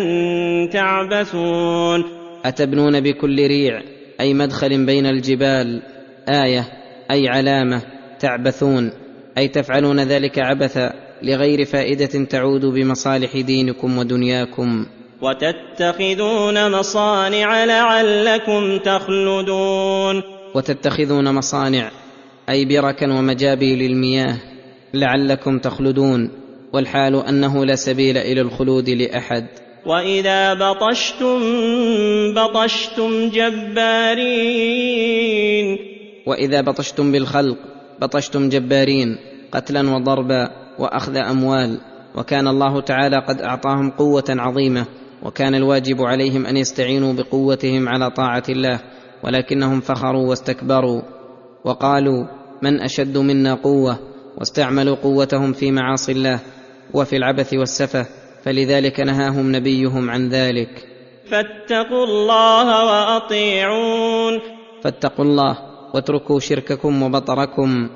[0.65, 2.03] تعبثون؟
[2.45, 3.81] اتبنون بكل ريع
[4.19, 5.81] أي مدخل بين الجبال
[6.29, 6.65] آية
[7.11, 7.81] أي علامة
[8.19, 8.91] تعبثون.
[9.37, 14.85] أي تفعلون ذلك عبثا لغير فائدة تعود بمصالح دينكم ودنياكم.
[15.21, 20.23] وتتخذون مصانع لعلكم تخلدون.
[20.55, 21.91] وتتخذون مصانع
[22.49, 24.37] أي بركا ومجابي للمياه
[24.93, 26.31] لعلكم تخلدون
[26.73, 29.45] والحال أنه لا سبيل إلى الخلود لأحد.
[29.85, 31.39] وإذا بطشتم
[32.33, 34.89] بطشتم جبارين.
[36.25, 37.57] وإذا بطشتم بالخلق
[38.01, 39.17] بطشتم جبارين
[39.51, 41.79] قتلا وضربا وأخذ أموال
[42.15, 44.85] وكان الله تعالى قد أعطاهم قوة عظيمة
[45.23, 48.79] وكان الواجب عليهم أن يستعينوا بقوتهم على طاعة الله
[49.23, 51.01] ولكنهم فخروا واستكبروا
[51.63, 52.25] وقالوا
[52.61, 53.99] من أشد منا قوة
[54.37, 56.39] واستعملوا قوتهم في معاصي الله
[56.93, 58.05] وفي العبث والسفه
[58.43, 60.87] فلذلك نهاهم نبيهم عن ذلك.
[61.31, 64.39] فاتقوا الله وأطيعون.
[64.83, 67.89] فاتقوا الله واتركوا شرككم وبطركم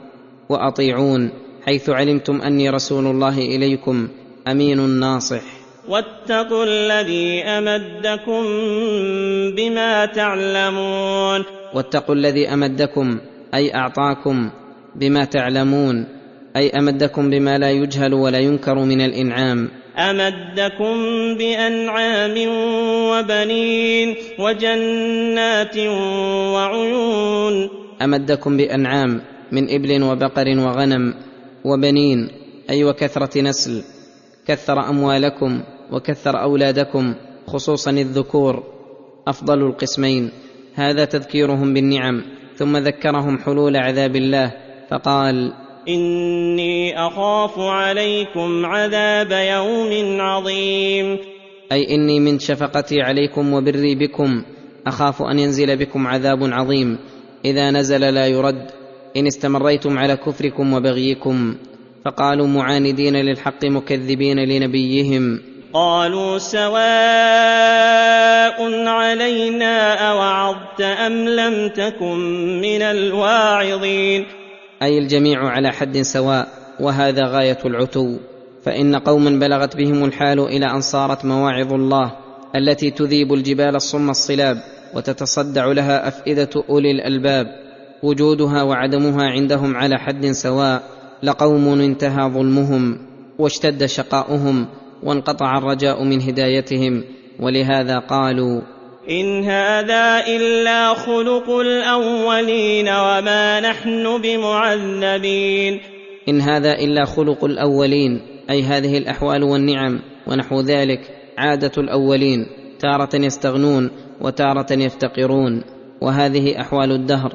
[0.49, 1.29] وأطيعون
[1.65, 4.07] حيث علمتم أني رسول الله إليكم
[4.47, 5.41] أمين ناصح.
[5.89, 8.43] واتقوا الذي أمدكم
[9.55, 11.43] بما تعلمون.
[11.73, 13.17] واتقوا الذي أمدكم
[13.53, 14.49] أي أعطاكم
[14.95, 16.05] بما تعلمون
[16.55, 19.69] أي أمدكم بما لا يجهل ولا ينكر من الإنعام.
[19.97, 20.95] أمدكم
[21.37, 22.35] بأنعام
[23.09, 25.77] وبنين وجنات
[26.53, 27.82] وعيون.
[28.01, 29.21] أمدكم بأنعام
[29.51, 31.13] من إبل وبقر وغنم
[31.65, 32.29] وبنين
[32.69, 33.83] أي وكثرة نسل
[34.47, 37.13] كثر أموالكم وكثر أولادكم
[37.47, 38.63] خصوصا الذكور
[39.27, 40.31] أفضل القسمين.
[40.75, 42.21] هذا تذكيرهم بالنعم
[42.55, 44.51] ثم ذكرهم حلول عذاب الله
[44.89, 45.53] فقال
[45.87, 51.17] إني أخاف عليكم عذاب يوم عظيم.
[51.71, 54.43] أي إني من شفقتي عليكم وبري بكم
[54.87, 56.97] أخاف أن ينزل بكم عذاب عظيم.
[57.45, 58.71] إذا نزل لا يرد
[59.17, 61.55] إن استمريتم على كفركم وبغيكم
[62.05, 65.41] فقالوا معاندين للحق مكذبين لنبيهم.
[65.73, 66.83] قالوا سواء
[68.87, 72.17] علينا أوعظت أم لم تكن
[72.61, 74.25] من الواعظين.
[74.81, 76.47] أي الجميع على حد سواء
[76.79, 78.17] وهذا غاية العتو.
[78.65, 82.11] فإن قوما بلغت بهم الحال إلى أن صارت مواعظ الله
[82.55, 84.57] التي تذيب الجبال الصم الصلاب.
[84.95, 87.47] وتتصدع لها أفئدة أولي الألباب
[88.03, 90.83] وجودها وعدمها عندهم على حد سواء
[91.23, 92.97] لقوم انتهى ظلمهم
[93.39, 94.67] واشتد شقاؤهم
[95.03, 97.03] وانقطع الرجاء من هدايتهم
[97.39, 98.61] ولهذا قالوا
[99.09, 105.79] إن هذا إلا خلق الأولين وما نحن بمعذبين.
[106.29, 111.01] إن هذا إلا خلق الأولين أي هذه الأحوال والنعم ونحو ذلك
[111.37, 112.45] عادة الأولين
[112.79, 113.91] تارة يستغنون
[114.23, 115.63] وتارة يفتقرون
[116.01, 117.33] وهذه أحوال الدهر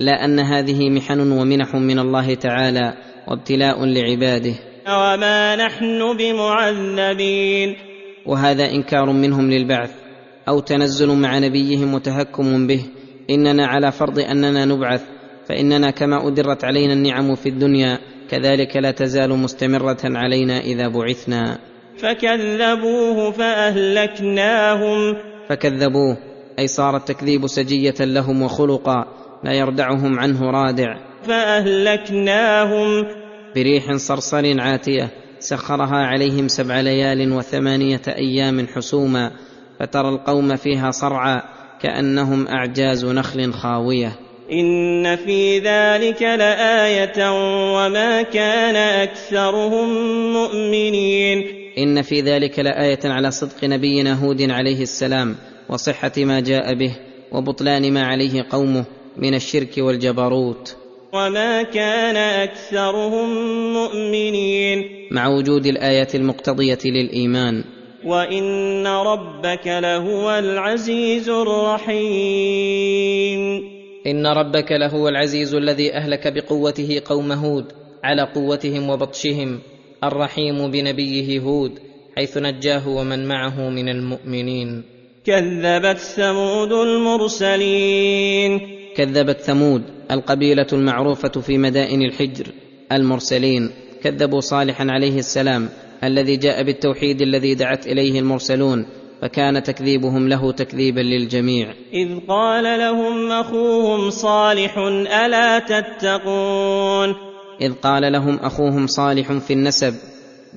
[0.00, 2.94] لا أن هذه محن ومنح من الله تعالى
[3.28, 4.54] وابتلاء لعباده.
[4.88, 7.76] وما نحن بمعذبين.
[8.26, 9.90] وهذا إنكار منهم للبعث
[10.48, 12.82] أو تنزل مع نبيهم وتهكم به.
[13.30, 15.02] إننا على فرض أننا نبعث
[15.48, 17.98] فإننا كما أدرت علينا النعم في الدنيا
[18.30, 21.58] كذلك لا تزال مستمرة علينا إذا بعثنا.
[21.98, 25.16] فكذبوه فأهلكناهم.
[25.50, 26.16] فكذبوه
[26.58, 29.04] أي صار التكذيب سجية لهم وخلقا
[29.44, 30.96] لا يردعهم عنه رادع.
[31.22, 33.06] فأهلكناهم.
[33.56, 39.30] بريح صرصر عاتية سخرها عليهم سبع ليال وثمانية أيام حسوما
[39.80, 41.42] فترى القوم فيها صرعى
[41.80, 44.12] كأنهم أعجاز نخل خاوية.
[44.52, 47.32] إن في ذلك لآية
[47.76, 49.88] وما كان أكثرهم
[50.32, 51.46] مؤمنين.
[51.78, 55.36] إن في ذلك لآية على صدق نبينا هود عليه السلام
[55.68, 56.92] وصحة ما جاء به
[57.32, 58.84] وبطلان ما عليه قومه
[59.16, 60.76] من الشرك والجبروت.
[61.12, 63.28] وما كان أكثرهم
[63.72, 64.84] مؤمنين.
[65.10, 67.64] مع وجود الايات المقتضية للإيمان.
[68.04, 72.00] وإن ربك لهو العزيز الرحيم.
[74.06, 77.64] إن ربك لهو العزيز الذي أهلك بقوته قوم هود
[78.04, 79.58] على قوتهم وبطشهم
[80.04, 81.78] الرحيم بنبيه هود
[82.16, 84.82] حيث نجاه ومن معه من المؤمنين.
[85.24, 88.60] كذبت ثمود المرسلين.
[88.96, 92.46] كذبت ثمود القبيلة المعروفة في مدائن الحجر.
[92.92, 93.70] المرسلين
[94.02, 95.68] كذبوا صالحا عليه السلام
[96.04, 98.86] الذي جاء بالتوحيد الذي دعت إليه المرسلون.
[99.22, 101.74] فكان تكذيبهم له تكذيبا للجميع.
[101.92, 104.78] إذ قال لهم أخوهم صالح
[105.24, 107.14] ألا تتقون؟
[107.60, 109.94] إذ قال لهم أخوهم صالح في النسب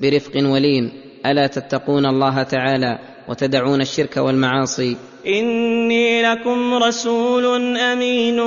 [0.02, 0.92] برفق ولين
[1.26, 2.98] ألا تتقون الله تعالى
[3.28, 4.96] وتدعون الشرك والمعاصي؟
[5.26, 8.40] إني لكم رسول أمين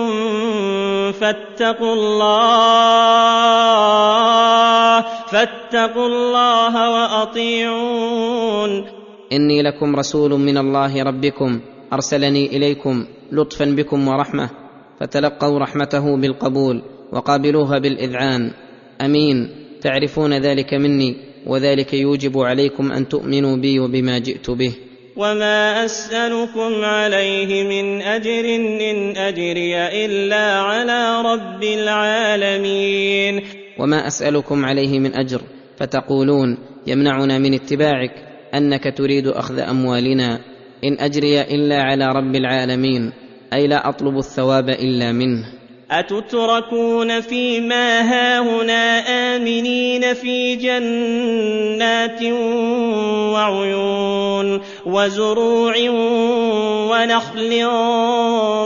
[1.12, 2.78] فاتقوا الله
[5.32, 8.97] فاتقوا الله وأطيعون.
[9.34, 11.60] إني لكم رسول من الله ربكم
[11.94, 14.50] أرسلني إليكم لطفا بكم ورحمة
[15.00, 18.52] فتلقوا رحمته بالقبول وقابلوها بالإذعان.
[19.02, 19.50] آمين.
[19.82, 21.16] تعرفون ذلك مني
[21.48, 24.74] وذلك يوجب عليكم أن تؤمنوا بي وبما جئت به.
[25.18, 33.44] وما أسألكم عليه من أجر إن أجري إلا على رب العالمين.
[33.80, 35.42] وما أسألكم عليه من أجر
[35.78, 36.58] فتقولون
[36.88, 38.27] يمنعنا من اتباعك.
[38.58, 40.40] أنك تريد أخذ أموالنا
[40.84, 43.14] إن أجري إلا على رب العالمين
[43.54, 45.46] أي لا أطلب الثواب إلا منه.
[45.92, 49.00] أتتركون فيما هاهنا
[49.36, 52.24] آمنين في جنات
[53.34, 55.76] وعيون وزروع
[56.92, 57.50] ونخل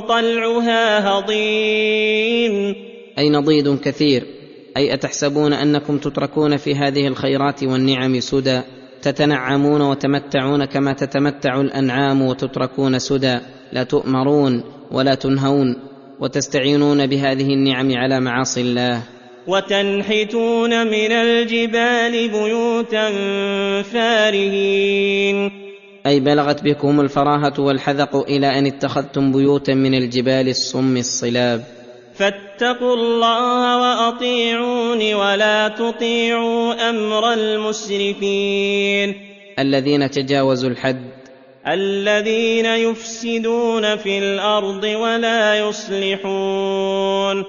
[0.08, 2.76] طلعها هضيم.
[3.18, 4.24] أي نضيد كثير
[4.78, 8.62] أي أتحسبون أنكم تتركون في هذه الخيرات والنعم سدى.
[9.02, 13.40] تتنعمون وتمتعون كما تتمتع الأنعام وتتركون سدى.
[13.74, 15.76] لا تؤمرون ولا تنهون
[16.20, 19.02] وتستعينون بهذه النعم على معاصي الله.
[19.48, 23.10] وتنحتون من الجبال بيوتا
[23.82, 25.52] فارهين.
[26.06, 31.81] أي بلغت بكم الفراهة والحذق إلى أن اتخذتم بيوتا من الجبال الصم الصلاب.
[32.14, 39.16] فاتقوا الله وأطيعون ولا تطيعوا أمر المسرفين.
[39.60, 41.02] الذين تجاوزوا الحد.
[41.68, 47.46] الذين يفسدون في الأرض ولا يصلحون.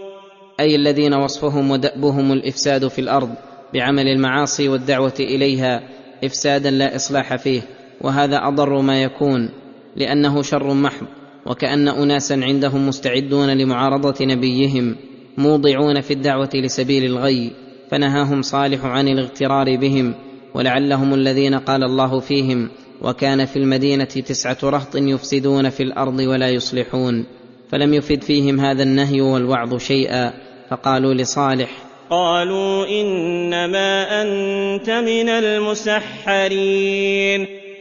[0.61, 3.35] أي الذين وصفهم ودأبهم الإفساد في الأرض
[3.75, 5.83] بعمل المعاصي والدعوة إليها
[6.25, 7.63] إفسادا لا إصلاح فيه
[8.01, 9.51] وهذا أضر ما يكون
[9.97, 11.07] لأنه شر محض.
[11.47, 14.97] وكأن اناسا عندهم مستعدون لمعارضة نبيهم
[15.39, 17.51] موضعون في الدعوة لسبيل الغي
[17.91, 20.15] فنهاهم صالح عن الاغترار بهم
[20.55, 22.69] ولعلهم الذين قال الله فيهم
[23.03, 27.25] وكان في المدينة تسعة رهط يفسدون في الأرض ولا يصلحون
[27.71, 30.33] فلم يفد فيهم هذا النهي والوعظ شيئا
[30.71, 31.71] فقالوا لصالح
[32.11, 36.47] قالوا إنما أنت من المسحرين.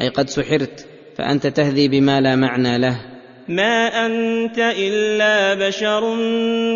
[0.01, 0.88] أي قد سحرت
[1.18, 3.11] فأنت تهذي بما لا معنى له.
[3.52, 6.16] ما أنت إلا بشر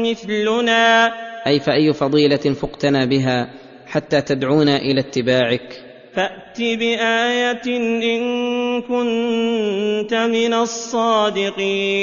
[0.04, 1.14] مثلنا.
[1.48, 3.50] أي فأي فضيلة فقتنا بها
[3.88, 5.82] حتى تدعونا إلى اتباعك؟
[6.14, 11.96] فأت بآية إن كنت من الصادقين.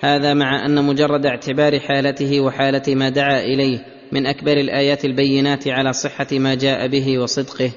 [0.00, 3.78] هذا مع أن مجرد اعتبار حالته وحالة ما دعا إليه
[4.12, 7.70] من أكبر الآيات البينات على صحة ما جاء به وصدقه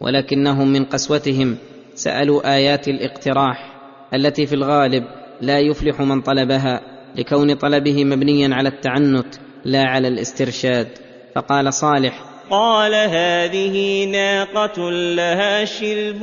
[0.00, 1.56] ولكنهم من قسوتهم
[1.94, 3.76] سألوا آيات الاقتراح
[4.14, 5.04] التي في الغالب
[5.40, 6.80] لا يفلح من طلبها
[7.16, 9.34] لكون طلبه مبنيا على التعنت
[9.64, 10.88] لا على الاسترشاد.
[11.34, 16.22] فقال صالح قال هذه ناقة لها شرب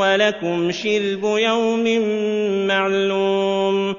[0.00, 1.84] ولكم شرب يوم
[2.66, 3.94] معلوم.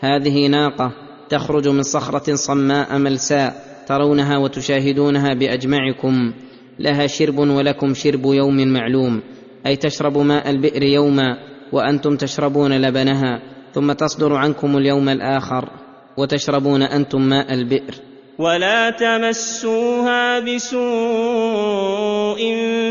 [0.00, 0.92] هذه ناقة
[1.28, 3.54] تخرج من صخرة صماء ملساء
[3.88, 6.32] ترونها وتشاهدونها بأجمعكم.
[6.78, 9.22] لها شرب ولكم شرب يوم معلوم
[9.66, 13.40] أي تشرب ماء البئر يوما وأنتم تشربون لبنها
[13.74, 15.68] ثم تصدر عنكم اليوم الآخر
[16.16, 17.94] وتشربون أنتم ماء البئر.
[18.38, 22.38] ولا تمسوها بسوء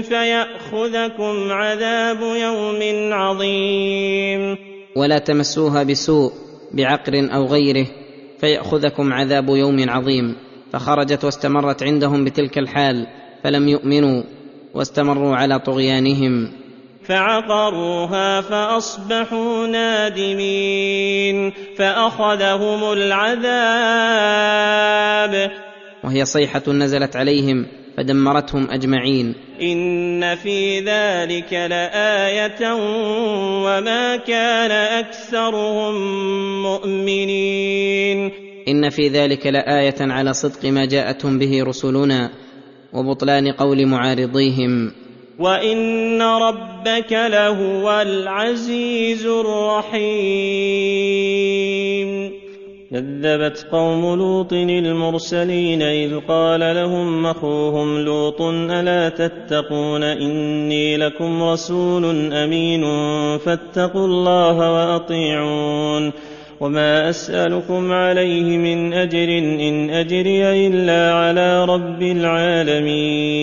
[0.02, 4.58] فيأخذكم عذاب يوم عظيم.
[4.96, 6.32] ولا تمسوها بسوء
[6.74, 7.88] بعقر أو غيره
[8.40, 10.36] فيأخذكم عذاب يوم عظيم.
[10.74, 13.08] فخرجت واستمرت عندهم بتلك الحال
[13.44, 14.24] فلم يؤمنوا
[14.74, 16.63] واستمروا على طغيانهم.
[17.06, 23.44] فعقروها فأصبحوا نادمين فأخذهم العذاب.
[26.04, 27.66] وهي صيحة نزلت عليهم
[27.98, 29.36] فدمرتهم أجمعين.
[29.62, 32.74] إن في ذلك لآية
[33.66, 35.94] وما كان أكثرهم
[36.64, 38.32] مؤمنين.
[38.68, 42.30] إن في ذلك لآية على صدق ما جاءتهم به رسلنا
[42.94, 45.03] وبطلان قول معارضيهم.
[45.40, 50.64] وإن ربك لهو العزيز الرحيم
[52.92, 62.84] كذبت قوم لوط المرسلين إذ قال لهم أخوهم لوط ألا تتقون إني لكم رسول أمين
[63.38, 66.12] فاتقوا الله وأطيعون
[66.60, 73.34] وما أسألكم عليه من أجر إن أجري إلا على رب العالمين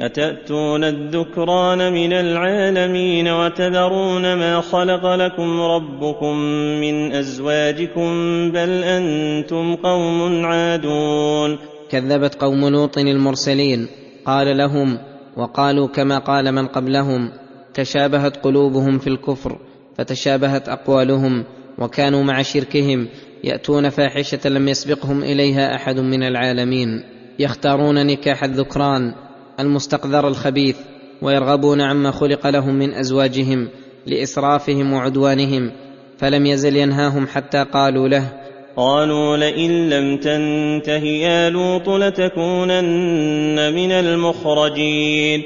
[0.00, 6.36] أتأتون الذكران من العالمين وتذرون ما خلق لكم ربكم
[6.80, 8.10] من أزواجكم
[8.50, 11.58] بل أنتم قوم عادون
[11.90, 13.88] كذبت قوم لوط المرسلين
[14.24, 14.98] قال لهم
[15.36, 17.32] وقالوا كما قال من قبلهم
[17.74, 19.58] تشابهت قلوبهم في الكفر
[19.96, 21.44] فتشابهت أقوالهم
[21.78, 23.08] وكانوا مع شركهم
[23.44, 27.02] يأتون فاحشة لم يسبقهم إليها أحد من العالمين
[27.38, 29.14] يختارون نكاح الذكران
[29.60, 30.76] المستقذر الخبيث
[31.22, 33.68] ويرغبون عما خلق لهم من أزواجهم
[34.06, 35.72] لإسرافهم وعدوانهم
[36.18, 38.32] فلم يزل ينهاهم حتى قالوا له
[38.76, 45.42] قالوا لئن لم تنته يا لوط لتكونن من المخرجين.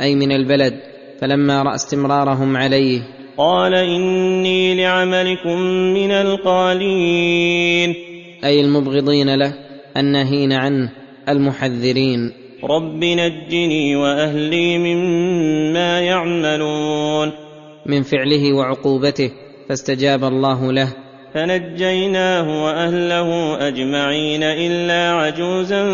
[0.00, 0.74] أي من البلد
[1.20, 3.02] فلما رأى استمرارهم عليه
[3.38, 5.58] قال إني لعملكم
[5.94, 7.94] من القالين.
[8.44, 9.54] أي المبغضين له
[9.96, 10.92] الناهين عنه
[11.28, 12.41] المحذرين.
[12.64, 17.30] رب نجني وأهلي مما يعملون.
[17.86, 19.30] من فعله وعقوبته
[19.68, 20.92] فاستجاب الله له.
[21.34, 25.84] فنجيناه وأهله أجمعين إلا عجوزا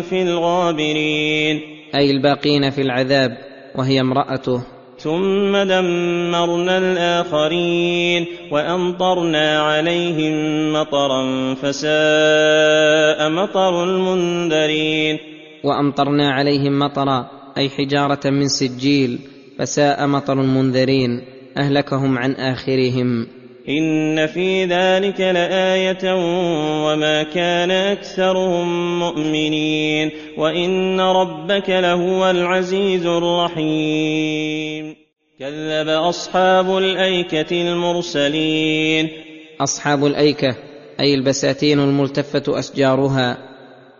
[0.00, 1.60] في الغابرين.
[1.94, 3.30] أي الباقين في العذاب
[3.74, 4.62] وهي امرأته.
[4.98, 10.34] ثم دمرنا الآخرين وأمطرنا عليهم
[10.72, 15.31] مطرا فساء مطر المنذرين.
[15.64, 19.18] وأمطرنا عليهم مطرا أي حجارة من سجيل
[19.58, 21.24] فساء مطر المنذرين
[21.56, 23.26] أهلكهم عن آخرهم.
[23.68, 26.14] إن في ذلك لآية
[26.86, 34.94] وما كان أكثرهم مؤمنين وإن ربك لهو العزيز الرحيم.
[35.40, 39.08] كذب أصحاب الأيكة المرسلين.
[39.60, 40.56] أصحاب الأيكة
[41.00, 43.38] أي البساتين الملتفة أشجارها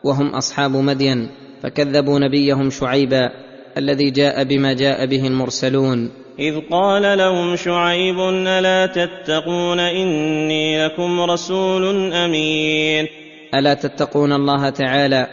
[0.04, 1.28] وهم أصحاب مدين.
[1.62, 3.30] فكذبوا نبيهم شعيبا
[3.78, 6.10] الذي جاء بما جاء به المرسلون.
[6.38, 13.06] إذ قال لهم شعيب ألا تتقون إني لكم رسول أمين.
[13.54, 15.26] ألا تتقون الله تعالى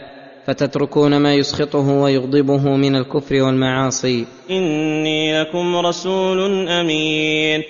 [0.46, 4.26] فتتركون ما يسخطه ويغضبه من الكفر والمعاصي.
[4.50, 7.62] إني لكم رسول أمين.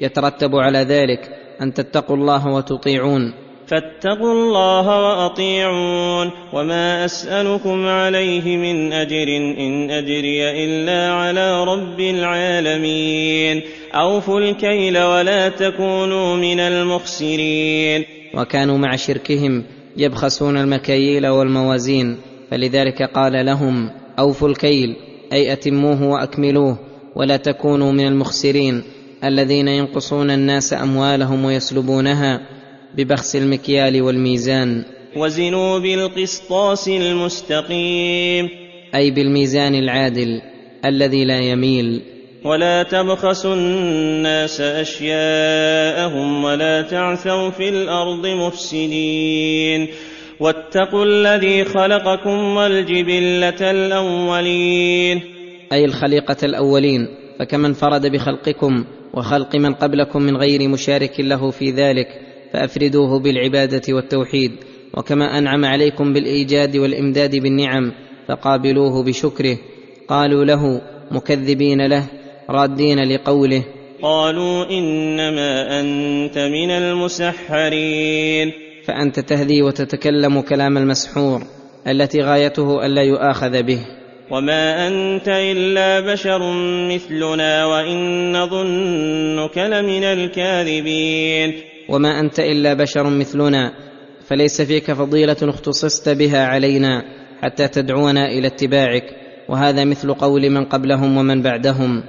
[0.00, 1.20] يترتب على ذلك
[1.62, 3.47] أن تتقوا الله وتطيعون.
[3.68, 13.62] فاتقوا الله وأطيعون وما أسألكم عليه من أجر إن أجري إلا على رب العالمين.
[13.94, 18.04] أوفوا الكيل ولا تكونوا من المخسرين.
[18.34, 19.64] وكانوا مع شركهم
[19.96, 22.16] يبخسون المكاييل والموازين
[22.50, 24.96] فلذلك قال لهم أوفوا الكيل
[25.32, 26.78] أي أتموه وأكملوه
[27.16, 28.82] ولا تكونوا من المخسرين
[29.24, 32.57] الذين ينقصون الناس أموالهم ويسلبونها.
[32.96, 34.84] ببخس المكيال والميزان.
[35.16, 38.48] وزنوا بالقسطاس المستقيم.
[38.94, 40.42] أي بالميزان العادل
[40.84, 42.02] الذي لا يميل.
[42.44, 49.88] ولا تبخسوا الناس أشياءهم ولا تعثوا في الأرض مفسدين.
[50.40, 55.20] واتقوا الذي خلقكم والجبلة الأولين.
[55.72, 57.08] أي الخليقة الأولين.
[57.38, 58.84] فكما انفرد بخلقكم
[59.14, 62.27] وخلق من قبلكم من غير مشارك له في ذلك.
[62.52, 64.52] فأفردوه بالعبادة والتوحيد
[64.94, 67.92] وكما أنعم عليكم بالإيجاد والإمداد بالنعم
[68.28, 69.58] فقابلوه بشكره
[70.08, 70.80] قالوا له
[71.10, 72.04] مكذبين له
[72.50, 73.64] رادين لقوله
[74.02, 78.52] قالوا إنما أنت من المسحرين.
[78.84, 81.42] فأنت تهدي وتتكلم كلام المسحور
[81.86, 83.78] التي غايته الا يؤاخذ به.
[84.30, 86.52] وما أنت إلا بشر
[86.94, 91.54] مثلنا وإن نظنك لمن الكاذبين.
[91.88, 93.72] وما أنت إلا بشر مثلنا
[94.26, 97.02] فليس فيك فضيلة اختصصت بها علينا
[97.42, 99.04] حتى تدعونا إلى اتباعك
[99.48, 102.02] وهذا مثل قول من قبلهم ومن بعدهم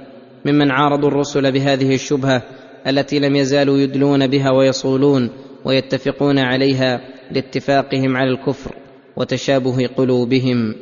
[0.44, 2.42] ممن عارضوا الرسل بهذه الشبهة
[2.86, 5.30] التي لم يزالوا يدلون بها ويصولون
[5.64, 7.00] ويتفقون عليها
[7.30, 8.74] لاتفاقهم على الكفر
[9.16, 10.74] وتشابه قلوبهم.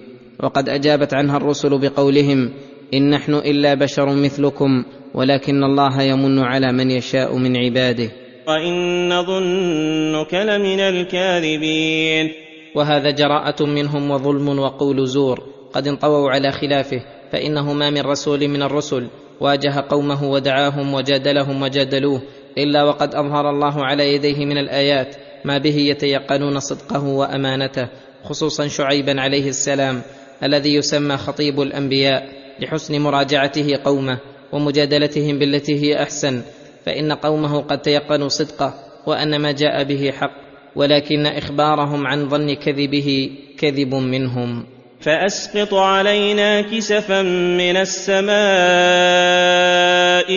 [0.42, 2.51] وقد أجابت عنها الرسل بقولهم
[2.94, 4.84] إن نحن إلا بشر مثلكم
[5.14, 8.11] ولكن الله يمن على من يشاء من عباده.
[8.49, 12.32] وان نظنك لمن الكاذبين
[12.74, 15.42] وهذا جراءة منهم وظلم وقول زور.
[15.72, 17.01] قد انطووا على خلافه
[17.32, 19.09] فانه ما من رسول من الرسل.
[19.40, 22.22] واجه قومه ودعاهم وجادلهم وجادلوه
[22.59, 27.88] إلا وقد أظهر الله على يديه من الآيات ما به يتيقنون صدقه وأمانته
[28.24, 30.03] خصوصا شعيبا عليه السلام
[30.42, 32.28] الذي يسمى خطيب الأنبياء
[32.61, 34.18] لحسن مراجعته قومه
[34.53, 36.42] ومجادلتهم بالتي هي أحسن.
[36.86, 38.74] فإن قومه قد تيقنوا صدقه
[39.06, 40.30] وأن ما جاء به حق
[40.76, 44.64] ولكن إخبارهم عن ظن كذبه كذب منهم.
[45.00, 48.28] فأسقط علينا كسفا من السماء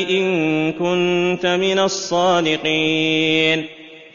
[0.09, 3.65] إن كنت من الصادقين.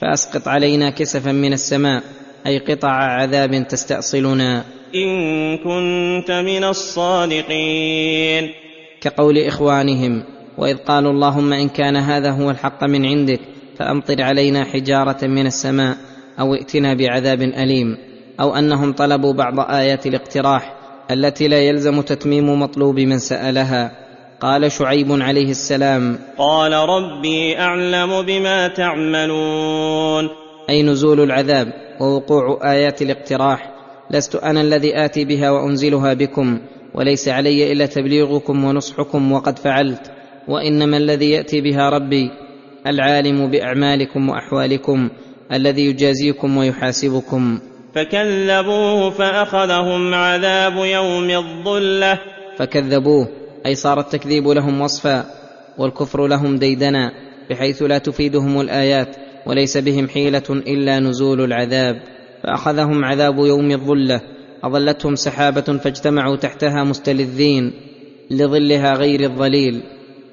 [0.00, 2.02] فأسقط علينا كسفا من السماء
[2.46, 4.64] أي قطع عذاب تستأصلنا.
[4.94, 8.50] إن كنت من الصادقين.
[9.00, 13.40] كقول إخوانهم وإذ قالوا اللهم إن كان هذا هو الحق من عندك
[13.78, 15.96] فأمطر علينا حجارة من السماء
[16.40, 17.96] أو ائتنا بعذاب أليم
[18.40, 20.74] أو أنهم طلبوا بعض آيات الاقتراح
[21.11, 24.07] التي لا يلزم تتميم مطلوب من سألها.
[24.40, 30.28] قال شعيب عليه السلام قال ربي أعلم بما تعملون.
[30.70, 33.70] أي نزول العذاب ووقوع آيات الاقتراح
[34.11, 36.59] لست أنا الذي آتي بها وأنزلها بكم
[36.94, 40.15] وليس علي إلا تبليغكم ونصحكم وقد فعلت.
[40.49, 42.30] وإنما الذي يأتي بها ربي
[42.86, 45.09] العالم بأعمالكم وأحوالكم
[45.53, 47.59] الذي يجازيكم ويحاسبكم.
[47.94, 52.18] فكذبوه فأخذهم عذاب يوم الظلة.
[52.57, 53.28] فكذبوه
[53.66, 55.24] أي صار التكذيب لهم وصفا
[55.78, 57.11] والكفر لهم ديدنا
[57.51, 59.16] بحيث لا تفيدهم الآيات
[59.47, 62.03] وليس بهم حيلة إلا نزول العذاب.
[62.42, 64.20] فأخذهم عذاب يوم الظلة
[64.64, 67.72] أظلتهم سحابة فاجتمعوا تحتها مستلذين
[68.30, 69.82] لظلها غير الظليل.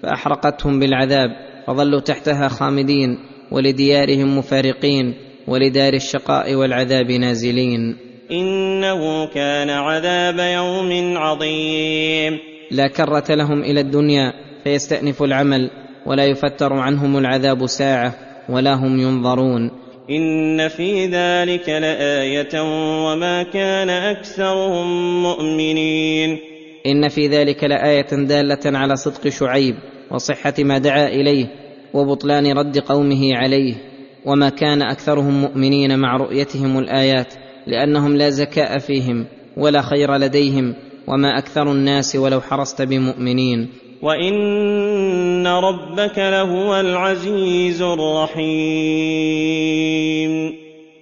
[0.04, 1.30] فأحرقتهم بالعذاب
[1.68, 3.18] فظلوا تحتها خامدين
[3.51, 5.14] ولديارهم مفارقين
[5.47, 7.97] ولدار الشقاء والعذاب نازلين.
[8.32, 12.39] إنه كان عذاب يوم عظيم.
[12.72, 14.34] لا كرة لهم إلى الدنيا
[14.64, 15.70] فيستأنف العمل
[16.06, 18.16] ولا يفتر عنهم العذاب ساعة
[18.49, 19.72] ولا هم ينظرون.
[20.10, 22.62] إن في ذلك لآية
[23.06, 26.39] وما كان أكثرهم مؤمنين.
[26.86, 29.76] إن في ذلك لآية دالة على صدق شعيب
[30.14, 31.47] وصحة ما دعا إليه
[31.93, 33.76] وبطلان رد قومه عليه
[34.26, 37.34] وما كان أكثرهم مؤمنين مع رؤيتهم الآيات
[37.68, 39.26] لأنهم لا زكاء فيهم
[39.57, 40.76] ولا خير لديهم
[41.07, 43.70] وما أكثر الناس ولو حرصت بمؤمنين.
[44.01, 48.43] وإن ربك لهو العزيز الرحيم.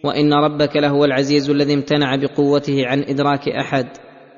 [0.04, 3.88] وإن ربك لهو العزيز الذي امتنع بقوته عن إدراك أحد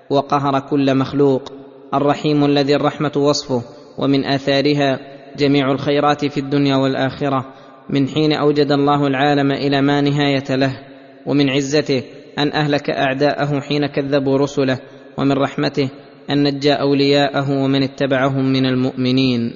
[0.09, 1.51] وقهر كل مخلوق.
[1.93, 3.82] الرحيم الذي الرحمة وصفه.
[3.97, 4.99] ومن آثارها
[5.37, 7.45] جميع الخيرات في الدنيا والآخرة
[7.89, 10.79] من حين أوجد الله العالم إلى ما نهاية له
[11.25, 12.03] ومن عزته
[12.39, 14.79] أن أهلك أعداءه حين كذبوا رسله
[15.17, 15.89] ومن رحمته
[16.29, 19.53] أن نجى أولياءه ومن اتبعهم من المؤمنين.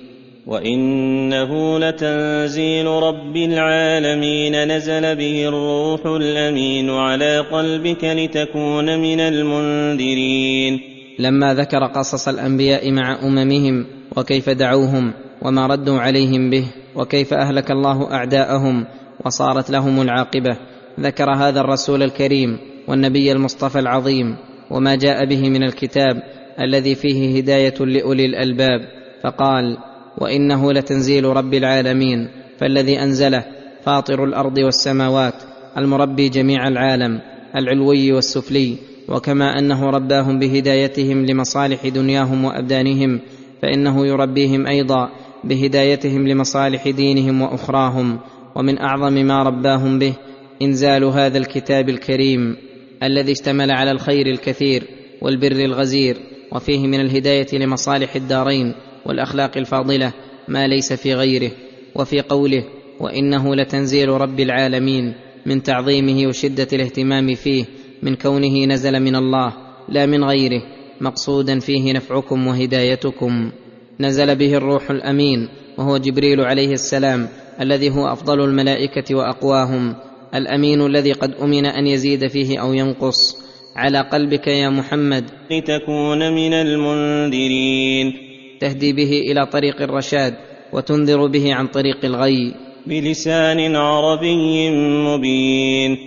[0.48, 10.80] وإنه لتنزيل رب العالمين نزل به الروح الأمين على قلبك لتكون من المنذرين.
[11.20, 18.14] لما ذكر قصص الأنبياء مع أممهم وكيف دعوهم وما ردوا عليهم به وكيف أهلك الله
[18.14, 18.86] أعداءهم
[19.26, 20.58] وصارت لهم العاقبة.
[21.00, 24.36] ذكر هذا الرسول الكريم والنبي المصطفى العظيم
[24.72, 26.24] وما جاء به من الكتاب
[26.60, 28.82] الذي فيه هداية لأولي الألباب.
[29.24, 29.78] فقال
[30.18, 32.30] وإنه لتنزيل رب العالمين
[32.60, 33.44] فالذي أنزله
[33.84, 35.34] فاطر الأرض والسماوات
[35.78, 37.22] المربي جميع العالم
[37.56, 38.78] العلوي والسفلي.
[39.10, 43.20] وكما أنه رباهم بهدايتهم لمصالح دنياهم وأبدانهم
[43.62, 45.10] فإنه يربيهم أيضا
[45.44, 48.20] بهدايتهم لمصالح دينهم وأخراهم
[48.56, 50.14] ومن أعظم ما رباهم به
[50.62, 52.58] إنزال هذا الكتاب الكريم
[53.04, 54.84] الذي اشتمل على الخير الكثير
[55.22, 56.18] والبر الغزير
[56.52, 58.74] وفيه من الهداية لمصالح الدارين
[59.06, 60.14] والأخلاق الفاضلة
[60.48, 61.52] ما ليس في غيره
[61.96, 62.64] وفي قوله
[63.00, 65.14] وإنه لتنزيل رب العالمين
[65.46, 67.66] من تعظيمه وشدة الاهتمام فيه
[68.04, 69.54] من كونه نزل من الله
[69.90, 70.62] لا من غيره.
[71.02, 73.52] مقصودا فيه نفعكم وهدايتكم.
[74.00, 77.28] نزل به الروح الأمين وهو جبريل عليه السلام
[77.62, 79.96] الذي هو أفضل الملائكة وأقواهم
[80.36, 83.48] الأمين الذي قد أمن أن يزيد فيه أو ينقص.
[83.76, 85.24] على قلبك يا محمد.
[85.52, 88.14] لتكون من المنذرين.
[88.60, 90.34] تهدي به إلى طريق الرشاد
[90.74, 92.54] وتنذر به عن طريق الغي.
[92.88, 94.70] بلسان عربي
[95.06, 95.98] مبين.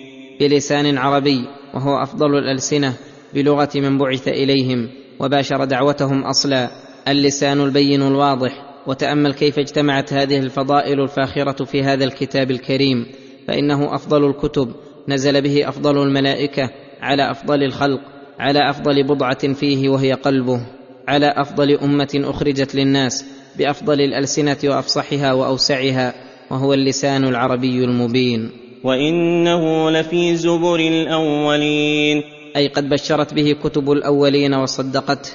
[0.40, 1.44] بلسان عربي
[1.74, 2.94] وهو أفضل الألسنة.
[3.34, 4.88] بلغة من بعث إليهم
[5.20, 6.70] وباشر دعوتهم أصلا.
[7.08, 8.52] اللسان البين الواضح.
[8.86, 13.06] وتأمل كيف اجتمعت هذه الفضائل الفاخرة في هذا الكتاب الكريم.
[13.48, 14.72] فإنه أفضل الكتب.
[15.08, 16.70] نزل به أفضل الملائكة.
[17.00, 18.00] على أفضل الخلق.
[18.38, 20.66] على أفضل بضعة فيه وهي قلبه.
[21.08, 23.24] على أفضل أمة أخرجت للناس.
[23.58, 26.14] بأفضل الألسنة وأفصحها وأوسعها.
[26.50, 28.50] وهو اللسان العربي المبين.
[28.84, 32.39] وإنه لفي زبر الأولين.
[32.56, 35.30] أي قد بشرت به كتب الأولين وصدقته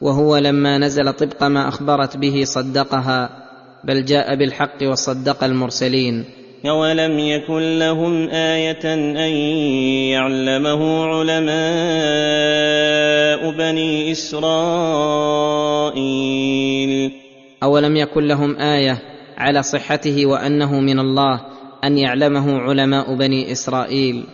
[0.00, 3.30] وهو لما نزل طبق ما أخبرت به صدقها
[3.84, 6.24] بل جاء بالحق وصدق المرسلين.
[6.66, 9.16] أولم يكن لهم آية أن
[10.10, 11.56] يعلمه علماء
[13.58, 14.46] بني إسرائيل؟
[17.62, 18.98] أولم يكن لهم آية
[19.36, 21.40] على صحته وأنه من الله
[21.84, 24.24] أن يعلمه علماء بني إسرائيل؟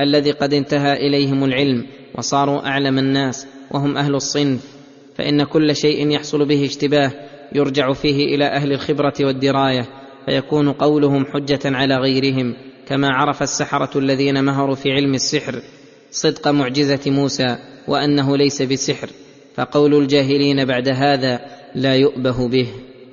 [0.00, 4.60] الذي قد انتهى إليهم العلم وصاروا أعلم الناس وهم أهل الصنف
[5.14, 7.12] فإن كل شيء يحصل به اشتباه
[7.54, 9.86] يرجع فيه إلى أهل الخبرة والدراية
[10.26, 12.54] فيكون قولهم حجة على غيرهم
[12.88, 15.62] كما عرف السحرة الذين مهروا في علم السحر
[16.10, 17.56] صدق معجزة موسى
[17.88, 19.08] وأنه ليس بسحر
[19.54, 21.40] فقول الجاهلين بعد هذا
[21.74, 22.66] لا يؤبه به.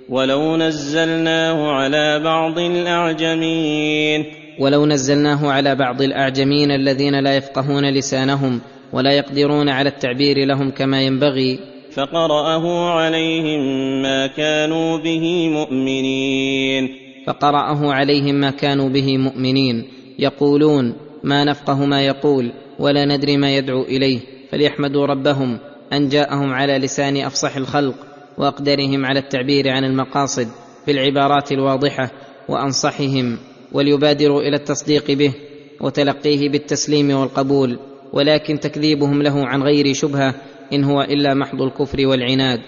[0.10, 8.62] ولو نزلناه على بعض الأعجمين ولو نزلناه على بعض الأعجمين الذين لا يفقهون لسانهم
[8.94, 11.60] ولا يقدرون على التعبير لهم كما ينبغي.
[11.92, 13.62] فقرأه عليهم
[14.02, 16.90] ما كانوا به مؤمنين.
[17.28, 19.86] فقرأه عليهم ما كانوا به مؤمنين.
[20.20, 24.20] يقولون ما نفقه ما يقول ولا ندري ما يدعو إليه.
[24.52, 25.60] فليحمدوا ربهم
[25.94, 27.96] أن جاءهم على لسان أفصح الخلق
[28.38, 30.48] وأقدرهم على التعبير عن المقاصد
[30.88, 32.12] بالعبارات الواضحة
[32.50, 33.38] وأنصحهم.
[33.74, 35.34] وليبادروا إلى التصديق به
[35.82, 37.80] وتلقيه بالتسليم والقبول
[38.14, 40.36] ولكن تكذيبهم له عن غير شبهة
[40.74, 42.60] إن هو إلا محض الكفر والعناد.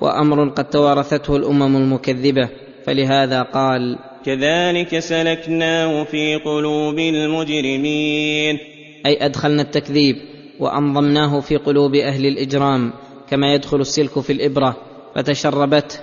[0.00, 2.48] وأمر قد توارثته الأمم المكذبة
[2.84, 8.58] فلهذا قال كذلك سلكناه في قلوب المجرمين.
[9.06, 10.16] أي أدخلنا التكذيب
[10.60, 12.92] وأنظمناه في قلوب أهل الإجرام
[13.30, 14.76] كما يدخل السلك في الإبرة
[15.14, 15.98] فتشربته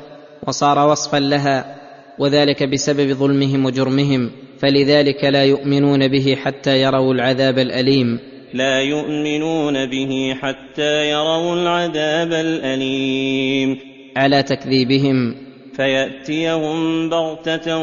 [0.48, 1.76] وصار وصفا لها
[2.20, 4.32] وذلك بسبب ظلمهم وجرمهم.
[4.60, 8.20] فلذلك لا يؤمنون به حتى يروا العذاب الأليم.
[8.54, 13.78] لا يؤمنون به حتى يروا العذاب الأليم.
[14.18, 15.36] على تكذيبهم.
[15.76, 17.78] فيأتيهم بغتة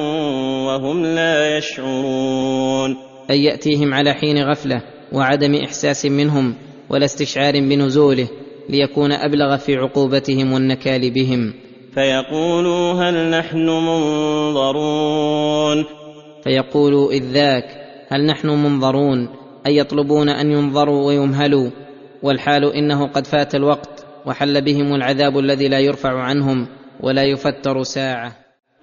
[0.67, 2.97] وهم لا يشعرون.
[3.31, 4.83] أي يأتيهم على حين غفلة
[5.13, 6.55] وعدم إحساس منهم
[6.91, 8.29] ولا استشعار بنزوله
[8.71, 11.55] ليكون أبلغ في عقوبتهم والنكال بهم.
[11.95, 15.85] فيقولوا هل نحن منظرون؟
[16.45, 17.65] فيقولوا إذ ذاك
[18.09, 19.29] هل نحن منظرون؟
[19.67, 21.71] أي يطلبون أن ينظروا ويمهلوا؟
[22.23, 26.67] والحال إنه قد فات الوقت وحل بهم العذاب الذي لا يرفع عنهم
[27.01, 28.33] ولا يفتر ساعة.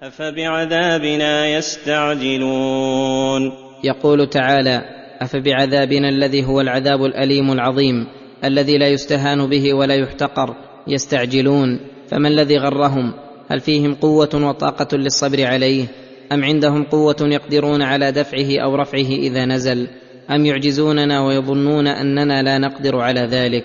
[0.02, 3.42] أفبعذابنا يستعجلون؟
[3.84, 4.82] يقول تعالى
[5.20, 8.06] أفبعذابنا الذي هو العذاب الأليم العظيم
[8.44, 10.56] الذي لا يستهان به ولا يحتقر
[10.86, 11.80] يستعجلون.
[12.08, 13.12] فما الذي غرهم؟
[13.50, 15.86] هل فيهم قوة وطاقة للصبر عليه؟
[16.32, 19.88] أم عندهم قوة يقدرون على دفعه أو رفعه إذا نزل؟
[20.30, 23.64] أم يعجزوننا ويظنون أننا لا نقدر على ذلك؟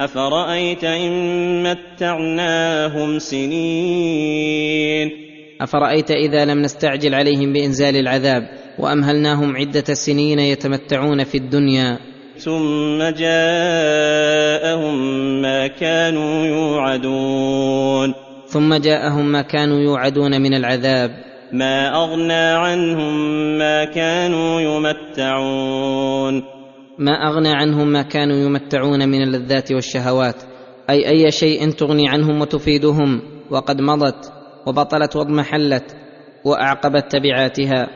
[0.00, 5.10] أفرأيت إن متعناهم سنين؟
[5.60, 8.48] أفرأيت إذا لم نستعجل عليهم بإنزال العذاب
[8.78, 11.98] وأمهلناهم عدة سنين يتمتعون في الدنيا؟
[12.36, 14.94] ثم جاءهم
[15.42, 18.14] ما كانوا يوعدون.
[18.46, 23.14] ثم جاءهم ما كانوا يوعدون من العذاب؟ ما أغنى عنهم
[23.58, 26.44] ما كانوا يمتعون.
[26.98, 30.42] ما أغنى عنهم ما كانوا يمتعون من اللذات والشهوات.
[30.90, 33.22] أي أي شيء تغني عنهم وتفيدهم.
[33.50, 34.32] وقد مضت
[34.66, 35.96] وبطلت واضمحلت
[36.44, 37.88] وأعقبت تبعاتها.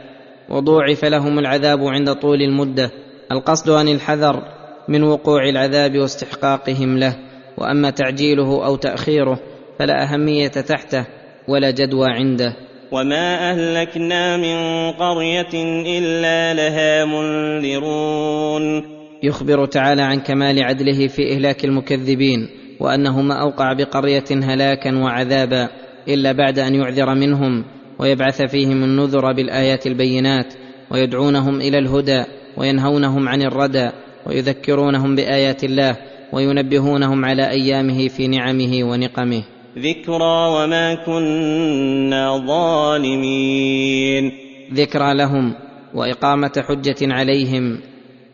[0.50, 2.90] وضوعف لهم العذاب عند طول المدة.
[3.32, 4.42] القصد عن الحذر
[4.88, 7.16] من وقوع العذاب واستحقاقهم له.
[7.58, 9.38] وأما تعجيله أو تأخيره
[9.78, 11.06] فلا أهمية تحته
[11.48, 12.71] ولا جدوى عنده.
[12.92, 15.54] وما اهلكنا من قريه
[15.98, 18.82] الا لها منذرون
[19.22, 22.48] يخبر تعالى عن كمال عدله في اهلاك المكذبين
[22.80, 25.68] وانه ما اوقع بقريه هلاكا وعذابا
[26.08, 27.64] الا بعد ان يعذر منهم
[27.98, 30.54] ويبعث فيهم النذر بالايات البينات
[30.90, 32.24] ويدعونهم إلى الهدى
[32.56, 33.90] وينهونهم عن الردى
[34.26, 35.96] ويذكرونهم بايات الله
[36.32, 39.42] وينبهونهم على ايامه في نعمه ونقمه
[39.78, 44.32] ذكرى وما كنا ظالمين.
[44.74, 45.54] ذكرى لهم
[45.94, 47.78] وإقامة حجة عليهم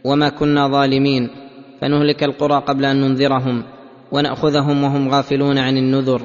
[0.05, 1.31] وما كنا ظالمين.
[1.81, 3.65] فنهلك القرى قبل أن ننذرهم
[4.13, 6.23] ونأخذهم وهم غافلون عن النذر.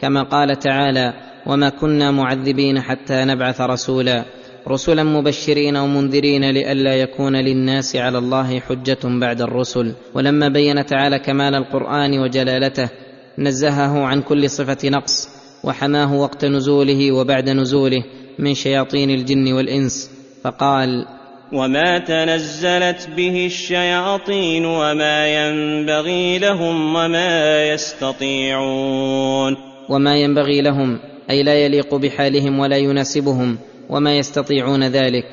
[0.00, 1.14] كما قال تعالى
[1.46, 4.24] وما كنا معذبين حتى نبعث رسولا.
[4.68, 9.92] رسلا مبشرين ومنذرين لئلا يكون للناس على الله حجة بعد الرسل.
[10.14, 13.03] ولما بين تعالى كمال القرآن وجلالته
[13.38, 15.28] نزهه عن كل صفة نقص
[15.64, 18.04] وحماه وقت نزوله وبعد نزوله
[18.38, 20.10] من شياطين الجن والإنس.
[20.44, 21.06] فقال
[21.52, 29.56] وما تنزلت به الشياطين وما ينبغي لهم وما يستطيعون.
[29.88, 30.98] وما ينبغي لهم
[31.30, 33.58] أي لا يليق بحالهم ولا يناسبهم
[33.90, 35.26] وما يستطيعون ذلك.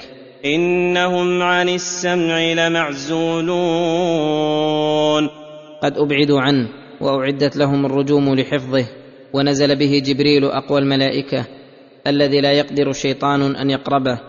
[0.45, 3.41] انهم عن السمع لمعزولون.
[5.83, 8.85] قد ابعدوا عنه وأعدت لهم الرجوم لحفظه
[9.33, 11.45] ونزل به جبريل أقوى الملائكة
[12.07, 14.19] الذي لا يقدر شيطان أن يقربه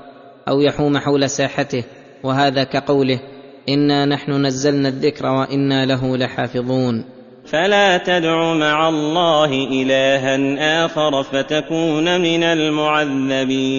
[0.49, 1.85] أو يحوم حول ساحته
[2.23, 3.21] وهذا كقوله
[3.69, 7.05] إنا نحن نزلنا الذكر وإنا له لحافظون.
[7.45, 13.73] فلا تدع مع الله إلها آخر فتكون من المعذبين.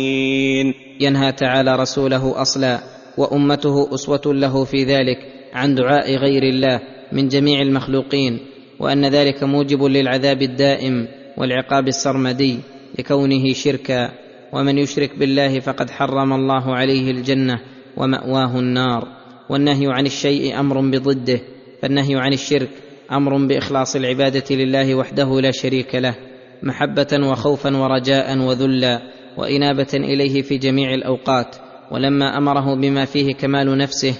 [0.99, 2.79] ينهى تعالى رسوله أصلا
[3.17, 5.17] وأمته أسوة له في ذلك
[5.53, 6.79] عن دعاء غير الله
[7.11, 8.52] من جميع المخلوقين.
[8.79, 12.59] وأن ذلك موجب للعذاب الدائم والعقاب السرمدي
[12.99, 14.11] لكونه شركا.
[14.53, 17.59] ومن يشرك بالله فقد حرم الله عليه الجنة
[17.97, 19.07] ومأواه النار.
[19.49, 21.39] والنهي عن الشيء أمر بضده
[21.81, 22.69] فالنهي عن الشرك
[23.11, 26.15] أمر بإخلاص العبادة لله وحده لا شريك له
[26.63, 29.01] محبة وخوفا ورجاء وذلا
[29.37, 31.55] وإنابة إليه في جميع الأوقات.
[31.91, 34.15] ولما أمره بما فيه كمال نفسه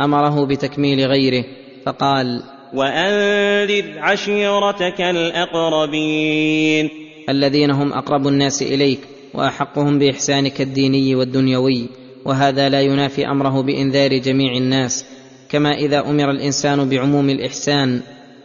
[0.00, 1.44] أمره بتكميل غيره
[1.86, 2.42] فقال
[2.74, 6.90] وأنذر عشيرتك الأقربين.
[7.28, 9.00] الذين هم أقرب الناس إليك
[9.34, 11.88] وأحقهم بإحسانك الديني والدنيوي
[12.24, 15.06] وهذا لا ينافي أمره بإنذار جميع الناس
[15.48, 18.00] كما إذا أمر الإنسان بعموم الإحسان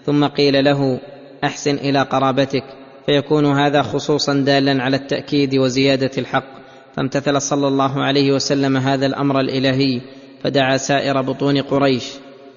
[0.05, 0.99] ثم قيل له
[1.43, 2.63] أحسن إلى قرابتك
[3.05, 6.57] فيكون هذا خصوصا دالا على التأكيد وزيادة الحق.
[6.97, 10.01] فامتثل صلى الله عليه وسلم هذا الأمر الإلهي
[10.43, 12.03] فدعا سائر بطون قريش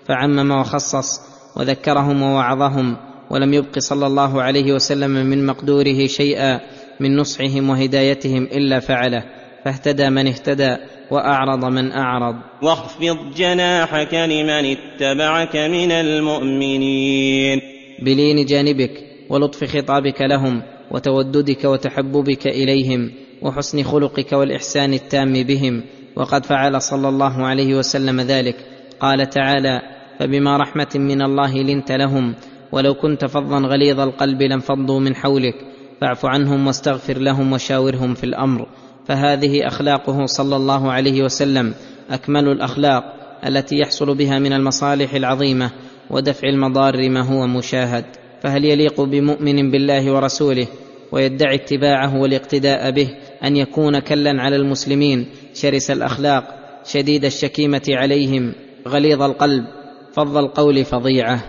[0.08, 2.96] فعمم وخصص وذكرهم ووعظهم
[3.30, 6.60] ولم يبق صلى الله عليه وسلم من مقدوره شيئا
[7.00, 9.24] من نصحهم وهدايتهم إلا فعله
[9.64, 10.76] فاهتدى من اهتدى
[11.10, 12.34] وأعرض من أعرض.
[12.62, 17.60] واخفض جناحك لمن اتبعك من المؤمنين.
[18.02, 18.90] بلين جانبك
[19.30, 23.10] ولطف خطابك لهم وتوددك وتحببك إليهم
[23.42, 25.82] وحسن خلقك والإحسان التام بهم.
[26.16, 28.56] وقد فعل صلى الله عليه وسلم ذلك.
[29.00, 32.34] قال تعالى فبما رحمة من الله لنت لهم.
[32.72, 35.54] ولو كنت فظا غليظ القلب لانفضوا من حولك.
[36.00, 38.66] فاعف عنهم واستغفر لهم وشاورهم في الأمر.
[39.06, 41.74] فهذه أخلاقه صلى الله عليه وسلم
[42.10, 43.04] أكمل الأخلاق
[43.46, 45.70] التي يحصل بها من المصالح العظيمة
[46.10, 48.04] ودفع المضار ما هو مشاهد.
[48.42, 50.66] فهل يليق بمؤمن بالله ورسوله
[51.12, 53.08] ويدعي اتباعه والاقتداء به
[53.44, 56.44] أن يكون كلا على المسلمين شرس الأخلاق
[56.84, 58.52] شديد الشكيمة عليهم
[58.88, 59.79] غليظ القلب
[60.12, 61.40] فظ القول فظيعة.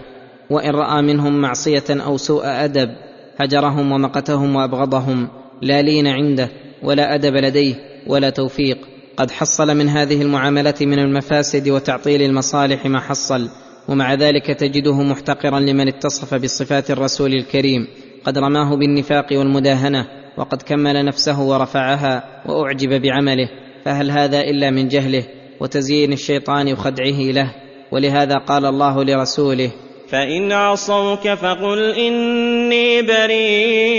[0.49, 2.89] وإن رأى منهم معصية أو سوء أدب
[3.37, 5.27] هجرهم ومقتهم وأبغضهم
[5.61, 6.49] لا لين عنده
[6.83, 7.75] ولا أدب لديه
[8.07, 8.77] ولا توفيق.
[9.17, 13.49] قد حصل من هذه المعاملة من المفاسد وتعطيل المصالح ما حصل
[13.87, 17.87] ومع ذلك تجده محتقرا لمن اتصف بصفات الرسول الكريم.
[18.25, 20.07] قد رماه بالنفاق والمداهنة
[20.37, 23.49] وقد كمل نفسه ورفعها وأعجب بعمله.
[23.85, 25.23] فهل هذا إلا من جهله
[25.59, 27.51] وتزيين الشيطان وخدعه له؟
[27.91, 29.71] ولهذا قال الله لرسوله
[30.11, 33.91] فان عصوك فقل اني بريء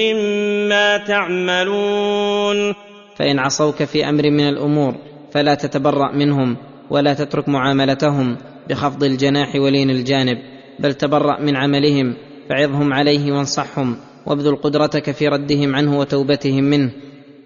[0.00, 2.74] مما تعملون.
[3.16, 4.94] فان عصوك في أمر من الأمور
[5.32, 6.56] فلا تتبرا منهم
[6.90, 8.36] ولا تترك معاملتهم
[8.68, 10.38] بخفض الجناح ولين الجانب
[10.78, 12.14] بل تبرا من عملهم
[12.48, 13.96] فعظهم عليه وانصحهم
[14.26, 16.90] وابذل قدرتك في ردهم عنه وتوبتهم منه.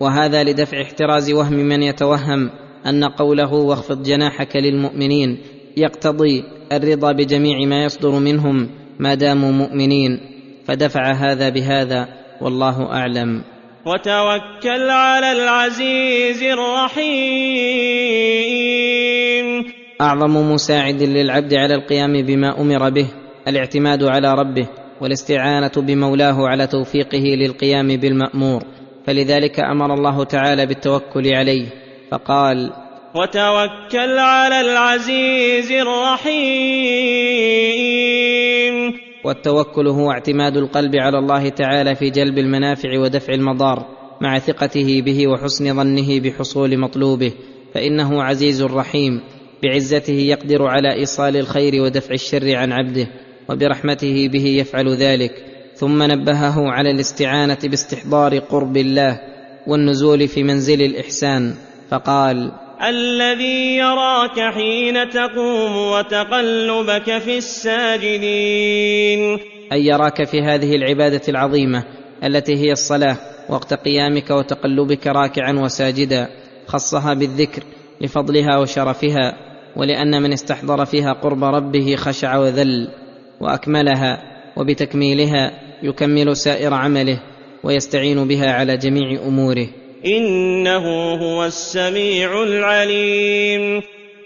[0.01, 2.51] وهذا لدفع احتراز وهم من يتوهم.
[2.87, 5.39] أن قوله واخفض جناحك للمؤمنين
[5.77, 8.69] يقتضي الرضا بجميع ما يصدر منهم
[8.99, 10.21] ما داموا مؤمنين
[10.65, 12.09] فدفع هذا بهذا
[12.41, 13.43] والله أعلم.
[13.87, 17.77] وتوكل على العزيز الرحيم.
[20.01, 23.07] أعظم مساعد للعبد على القيام بما أمر به
[23.49, 24.69] الاعتماد على ربه
[25.01, 28.63] والاستعانة بمولاه على توفيقه للقيام بالمأمور
[29.07, 31.86] فلذلك أمر الله تعالى بالتوكل عليه.
[32.11, 32.73] فقال
[33.15, 37.17] وتوكل على العزيز الرحيم.
[39.25, 43.87] والتوكل هو اعتماد القلب على الله تعالى في جلب المنافع ودفع المضار
[44.21, 47.33] مع ثقته به وحسن ظنه بحصول مطلوبه
[47.75, 49.21] فإنه عزيز رحيم
[49.63, 53.09] بعزته يقدر على إيصال الخير ودفع الشر عن عبده
[53.49, 55.33] وبرحمته به يفعل ذلك
[55.75, 59.21] ثم نبهه على الاستعانة باستحضار قرب الله
[59.67, 61.55] والنزول في منزل الإحسان.
[61.91, 62.53] فقال
[62.89, 69.21] الذي يراك حين تقوم وتقلبك في الساجدين.
[69.73, 71.85] ان يراك في هذه العبادة العظيمة
[72.25, 73.17] التي هي الصلاة
[73.49, 76.29] وقت قيامك وتقلبك راكعا وساجدا
[76.67, 77.63] خصها بالذكر
[78.01, 79.37] لفضلها وشرفها
[79.77, 82.89] ولأن من استحضر فيها قرب ربه خشع وذل
[83.41, 84.23] وأكملها
[84.57, 85.53] وبتكميلها
[85.83, 87.21] يكمل سائر عمله
[87.65, 89.67] ويستعين بها على جميع أموره.
[90.07, 93.83] إنه هو السميع العليم.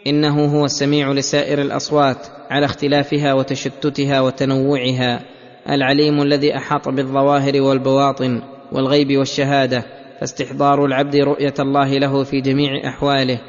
[0.07, 5.21] إنه هو السميع لسائر الأصوات على اختلافها وتشتتها وتنوعها
[5.71, 8.43] العليم الذي أحاط بالظواهر والبواطن
[8.73, 9.85] والغيب والشهادة
[10.21, 13.41] فاستحضار العبد رؤية الله له في جميع أحواله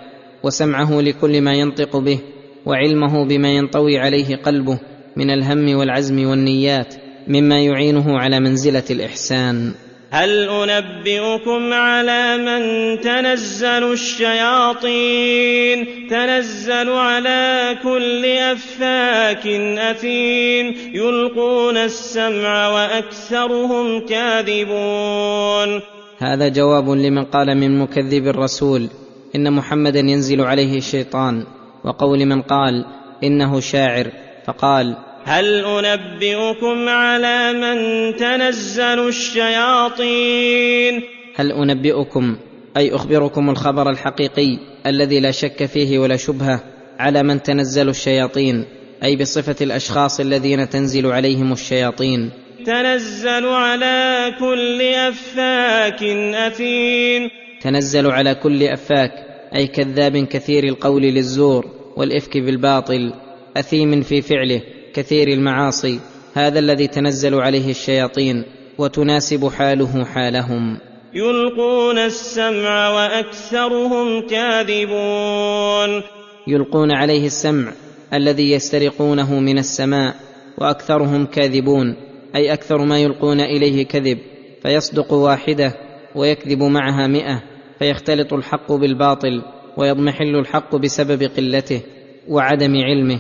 [0.44, 2.20] وسمعه لكل ما ينطق به
[2.66, 4.80] وعلمه بما ينطوي عليه قلبه
[5.16, 6.96] من الهم والعزم والنيات
[7.28, 9.74] مما يعينه على منزلة الإحسان.
[10.14, 12.62] هل أنبئكم على من
[13.02, 15.78] تنزل الشياطين؟
[16.10, 19.48] تنزل على كل أفاك
[19.78, 20.76] أثيم.
[20.94, 25.82] يلقون السمع وأكثرهم كاذبون.
[26.18, 28.88] هذا جواب لمن قال من مكذب الرسول
[29.36, 31.46] إن محمدا ينزل عليه الشيطان.
[31.84, 32.86] وقول من قال
[33.24, 34.08] إنه شاعر
[34.48, 34.96] فقال
[35.26, 37.78] هل أنبئكم على من
[38.16, 41.02] تنزل الشياطين؟
[41.36, 42.38] هل أنبئكم
[42.78, 46.64] أي أخبركم الخبر الحقيقي الذي لا شك فيه ولا شبهة
[47.00, 48.66] على من تنزل الشياطين
[49.04, 52.32] أي بصفة الأشخاص الذين تنزل عليهم الشياطين؟
[52.66, 56.04] تنزل على كل أفاك
[56.34, 57.30] أثيم.
[57.62, 59.12] تنزل على كل أفاك
[59.56, 61.66] أي كذاب كثير القول للزور
[61.96, 63.14] والإفك بالباطل
[63.58, 64.62] أثيم في فعله.
[64.94, 66.00] كثير المعاصي
[66.34, 68.44] هذا الذي تنزل عليه الشياطين
[68.78, 70.78] وتناسب حاله حالهم.
[71.14, 76.04] يلقون السمع وأكثرهم كاذبون.
[76.48, 77.72] يلقون عليه السمع
[78.14, 80.16] الذي يسترقونه من السماء
[80.58, 81.96] وأكثرهم كاذبون
[82.36, 84.18] أي أكثر ما يلقون إليه كذب
[84.64, 85.74] فيصدق واحدة
[86.16, 87.44] ويكذب معها مئة
[87.80, 89.42] فيختلط الحق بالباطل
[89.78, 91.82] ويضمحل الحق بسبب قلته
[92.28, 93.20] وعدم علمه.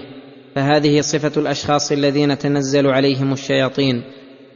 [0.56, 4.04] فهذه صفة الأشخاص الذين تنزل عليهم الشياطين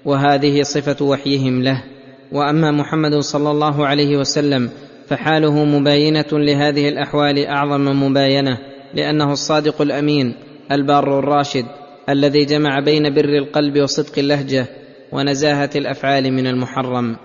[0.06, 1.84] وهذه صفة وحيهم له.
[2.32, 4.70] وأما محمد صلى الله عليه وسلم
[5.08, 8.58] فحاله مباينة لهذه الأحوال أعظم مباينة
[8.94, 10.36] لأنه الصادق الأمين
[10.72, 11.66] البار الراشد
[12.10, 14.66] الذي جمع بين بر القلب وصدق اللهجة
[15.12, 17.16] ونزاهة الأفعال من المحرم.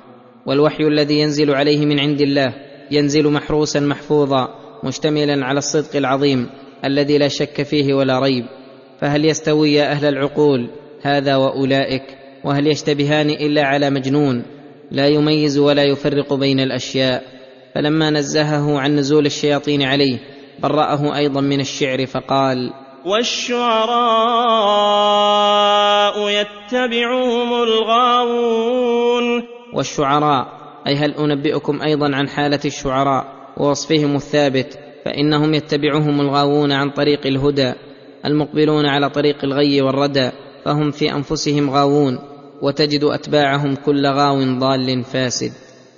[0.47, 2.55] والوحي الذي ينزل عليه من عند الله
[2.91, 4.49] ينزل محروسا محفوظا
[4.85, 6.47] مشتملا على الصدق العظيم
[6.85, 8.45] الذي لا شك فيه ولا ريب.
[9.01, 10.71] فهل يستوي يا أهل العقول
[11.03, 12.03] هذا وأولئك
[12.45, 14.43] وهل يشتبهان إلا على مجنون
[14.91, 17.23] لا يميز ولا يفرق بين الأشياء
[17.75, 20.19] فلما نزهه عن نزول الشياطين عليه
[20.63, 22.73] برأه أيضا من الشعر فقال
[23.07, 23.71] والشعراء
[26.29, 29.43] يتبعهم الغاوون.
[29.75, 30.47] والشعراء
[30.87, 33.25] أي هل أنبئكم أيضا عن حالة الشعراء
[33.57, 37.73] ووصفهم الثابت فإنهم يتبعهم الغاوون عن طريق الهدى
[38.25, 40.31] المقبلون على طريق الغي والردى
[40.65, 42.19] فهم في أنفسهم غاوون
[42.63, 45.53] وتجد أتباعهم كل غاو ضال فاسد.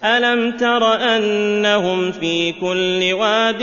[0.05, 3.61] ألم تر أنهم في كل واد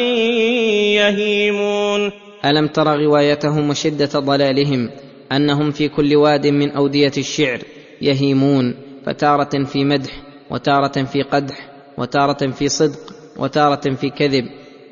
[0.98, 2.11] يهيمون؟
[2.45, 4.90] ألم تر غوايتهم وشدة ضلالهم
[5.31, 7.60] أنهم في كل واد من أودية الشعر
[8.02, 8.76] يهيمون
[9.06, 10.11] فتارة في مدح
[10.49, 12.99] وتارة في قدح وتارة في صدق
[13.38, 14.45] وتارة في كذب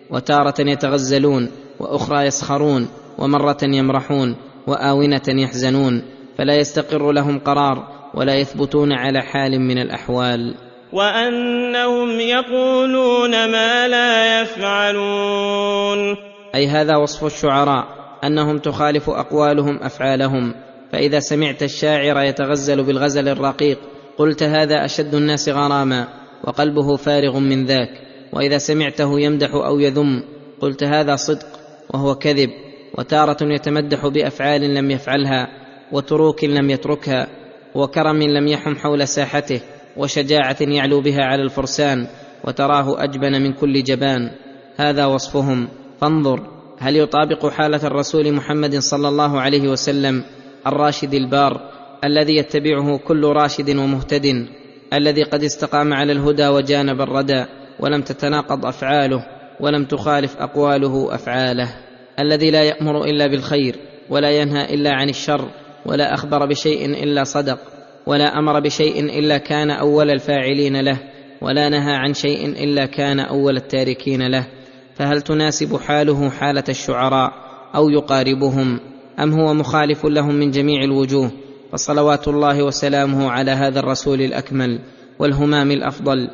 [0.09, 1.49] وتارة يتغزلون
[1.79, 2.87] وأخرى يسخرون.
[3.17, 4.35] ومرة يمرحون
[4.67, 6.01] وآونة يحزنون
[6.37, 10.55] فلا يستقر لهم قرار ولا يثبتون على حال من الأحوال.
[10.93, 16.15] وأنهم يقولون ما لا يفعلون.
[16.55, 17.85] أي هذا وصف الشعراء
[18.23, 20.53] أنهم تخالف أقوالهم أفعالهم.
[20.91, 23.79] فإذا سمعت الشاعر يتغزل بالغزل الرقيق
[24.17, 26.07] قلت هذا أشد الناس غراما
[26.43, 27.89] وقلبه فارغ من ذاك.
[28.33, 30.23] وإذا سمعته يمدح أو يذم
[30.61, 31.47] قلت هذا صدق
[31.93, 32.66] وهو كذب.
[32.97, 35.47] وتارة يتمدح بأفعال لم يفعلها
[35.91, 37.27] وتروك لم يتركها
[37.75, 39.61] وكرم لم يحم حول ساحته
[39.97, 42.07] وشجاعة يعلو بها على الفرسان
[42.43, 44.31] وتراه أجبن من كل جبان.
[44.77, 45.67] هذا وصفهم.
[46.01, 46.47] فانظر
[46.79, 50.23] هل يطابق حالة الرسول محمد صلى الله عليه وسلم
[50.67, 51.71] الراشد البار
[52.03, 54.47] الذي يتبعه كل راشد ومهتد
[54.93, 57.45] الذي قد استقام على الهدى وجانب الردى
[57.79, 59.25] ولم تتناقض أفعاله
[59.59, 61.86] ولم تخالف أقواله أفعاله؟
[62.19, 63.75] الذي لا يأمر إلا بالخير
[64.09, 65.49] ولا ينهى إلا عن الشر
[65.85, 67.59] ولا أخبر بشيء إلا صدق
[68.05, 70.99] ولا أمر بشيء إلا كان أول الفاعلين له
[71.41, 74.47] ولا نهى عن شيء إلا كان أول التاركين له.
[74.95, 77.31] فهل تناسب حاله حالة الشعراء
[77.75, 78.79] أو يقاربهم؟
[79.19, 81.31] أم هو مخالف لهم من جميع الوجوه؟
[81.71, 84.79] فصلوات الله وسلامه على هذا الرسول الأكمل
[85.19, 86.29] والهمام الأفضل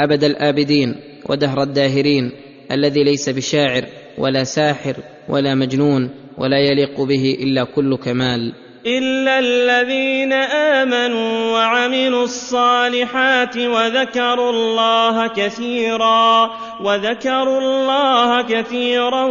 [0.00, 0.94] أبد الآبدين
[1.28, 2.32] ودهر الداهرين
[2.72, 3.84] الذي ليس بشاعر
[4.18, 4.94] ولا ساحر
[5.28, 8.52] ولا مجنون ولا يليق به إلا كل كمال.
[8.86, 16.50] إلا الذين آمنوا وعملوا الصالحات وذكروا الله كثيرا
[16.84, 19.24] وذكروا الله كثيرا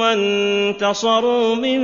[0.00, 1.80] وانتصروا من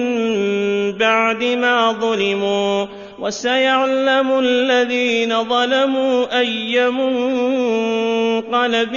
[0.92, 2.86] بعد ما ظلموا.
[3.18, 8.94] وسيعلم الذين ظلموا أي منقلب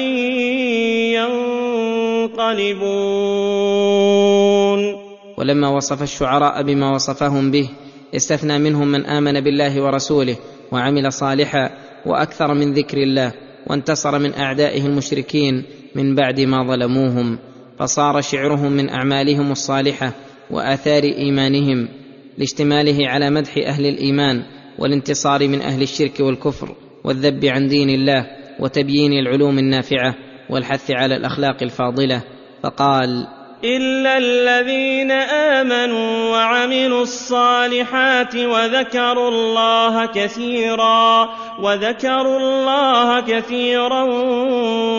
[2.37, 5.09] ينقلبون.
[5.37, 7.69] ولما وصف الشعراء بما وصفهم به
[8.15, 10.35] استثنى منهم من آمن بالله ورسوله
[10.71, 11.69] وعمل صالحا
[12.05, 13.33] وأكثر من ذكر الله
[13.67, 15.63] وانتصر من أعدائه المشركين
[15.95, 17.39] من بعد ما ظلموهم
[17.79, 20.13] فصار شعرهم من أعمالهم الصالحة
[20.51, 21.98] وآثار إيمانهم.
[22.39, 24.43] لاشتماله على مدح أهل الإيمان
[24.79, 28.25] والانتصار من أهل الشرك والكفر والذب عن دين الله
[28.59, 30.15] وتبيين العلوم النافعة
[30.49, 32.23] والحث على الأخلاق الفاضلة.
[32.63, 33.27] فقال
[33.63, 41.29] إلا الذين آمنوا وعملوا الصالحات وذكروا الله كثيرا
[41.59, 44.03] وذكروا الله كثيرا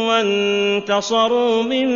[0.08, 1.88] وانتصروا من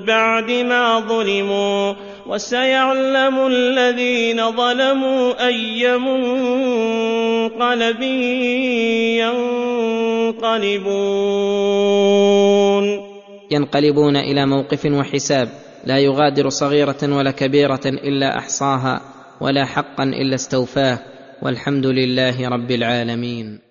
[0.00, 1.94] بعد ما ظلموا
[2.28, 8.02] وسيعلم الذين ظلموا أي منقلب
[10.36, 12.86] ينقلبون.
[13.50, 15.48] ينقلبون إلى موقف وحساب
[15.84, 19.00] لا يغادر صغيرة ولا كبيرة إلا أحصاها
[19.40, 20.98] ولا حقا إلا استوفاه
[21.42, 23.65] والحمد لله رب العالمين.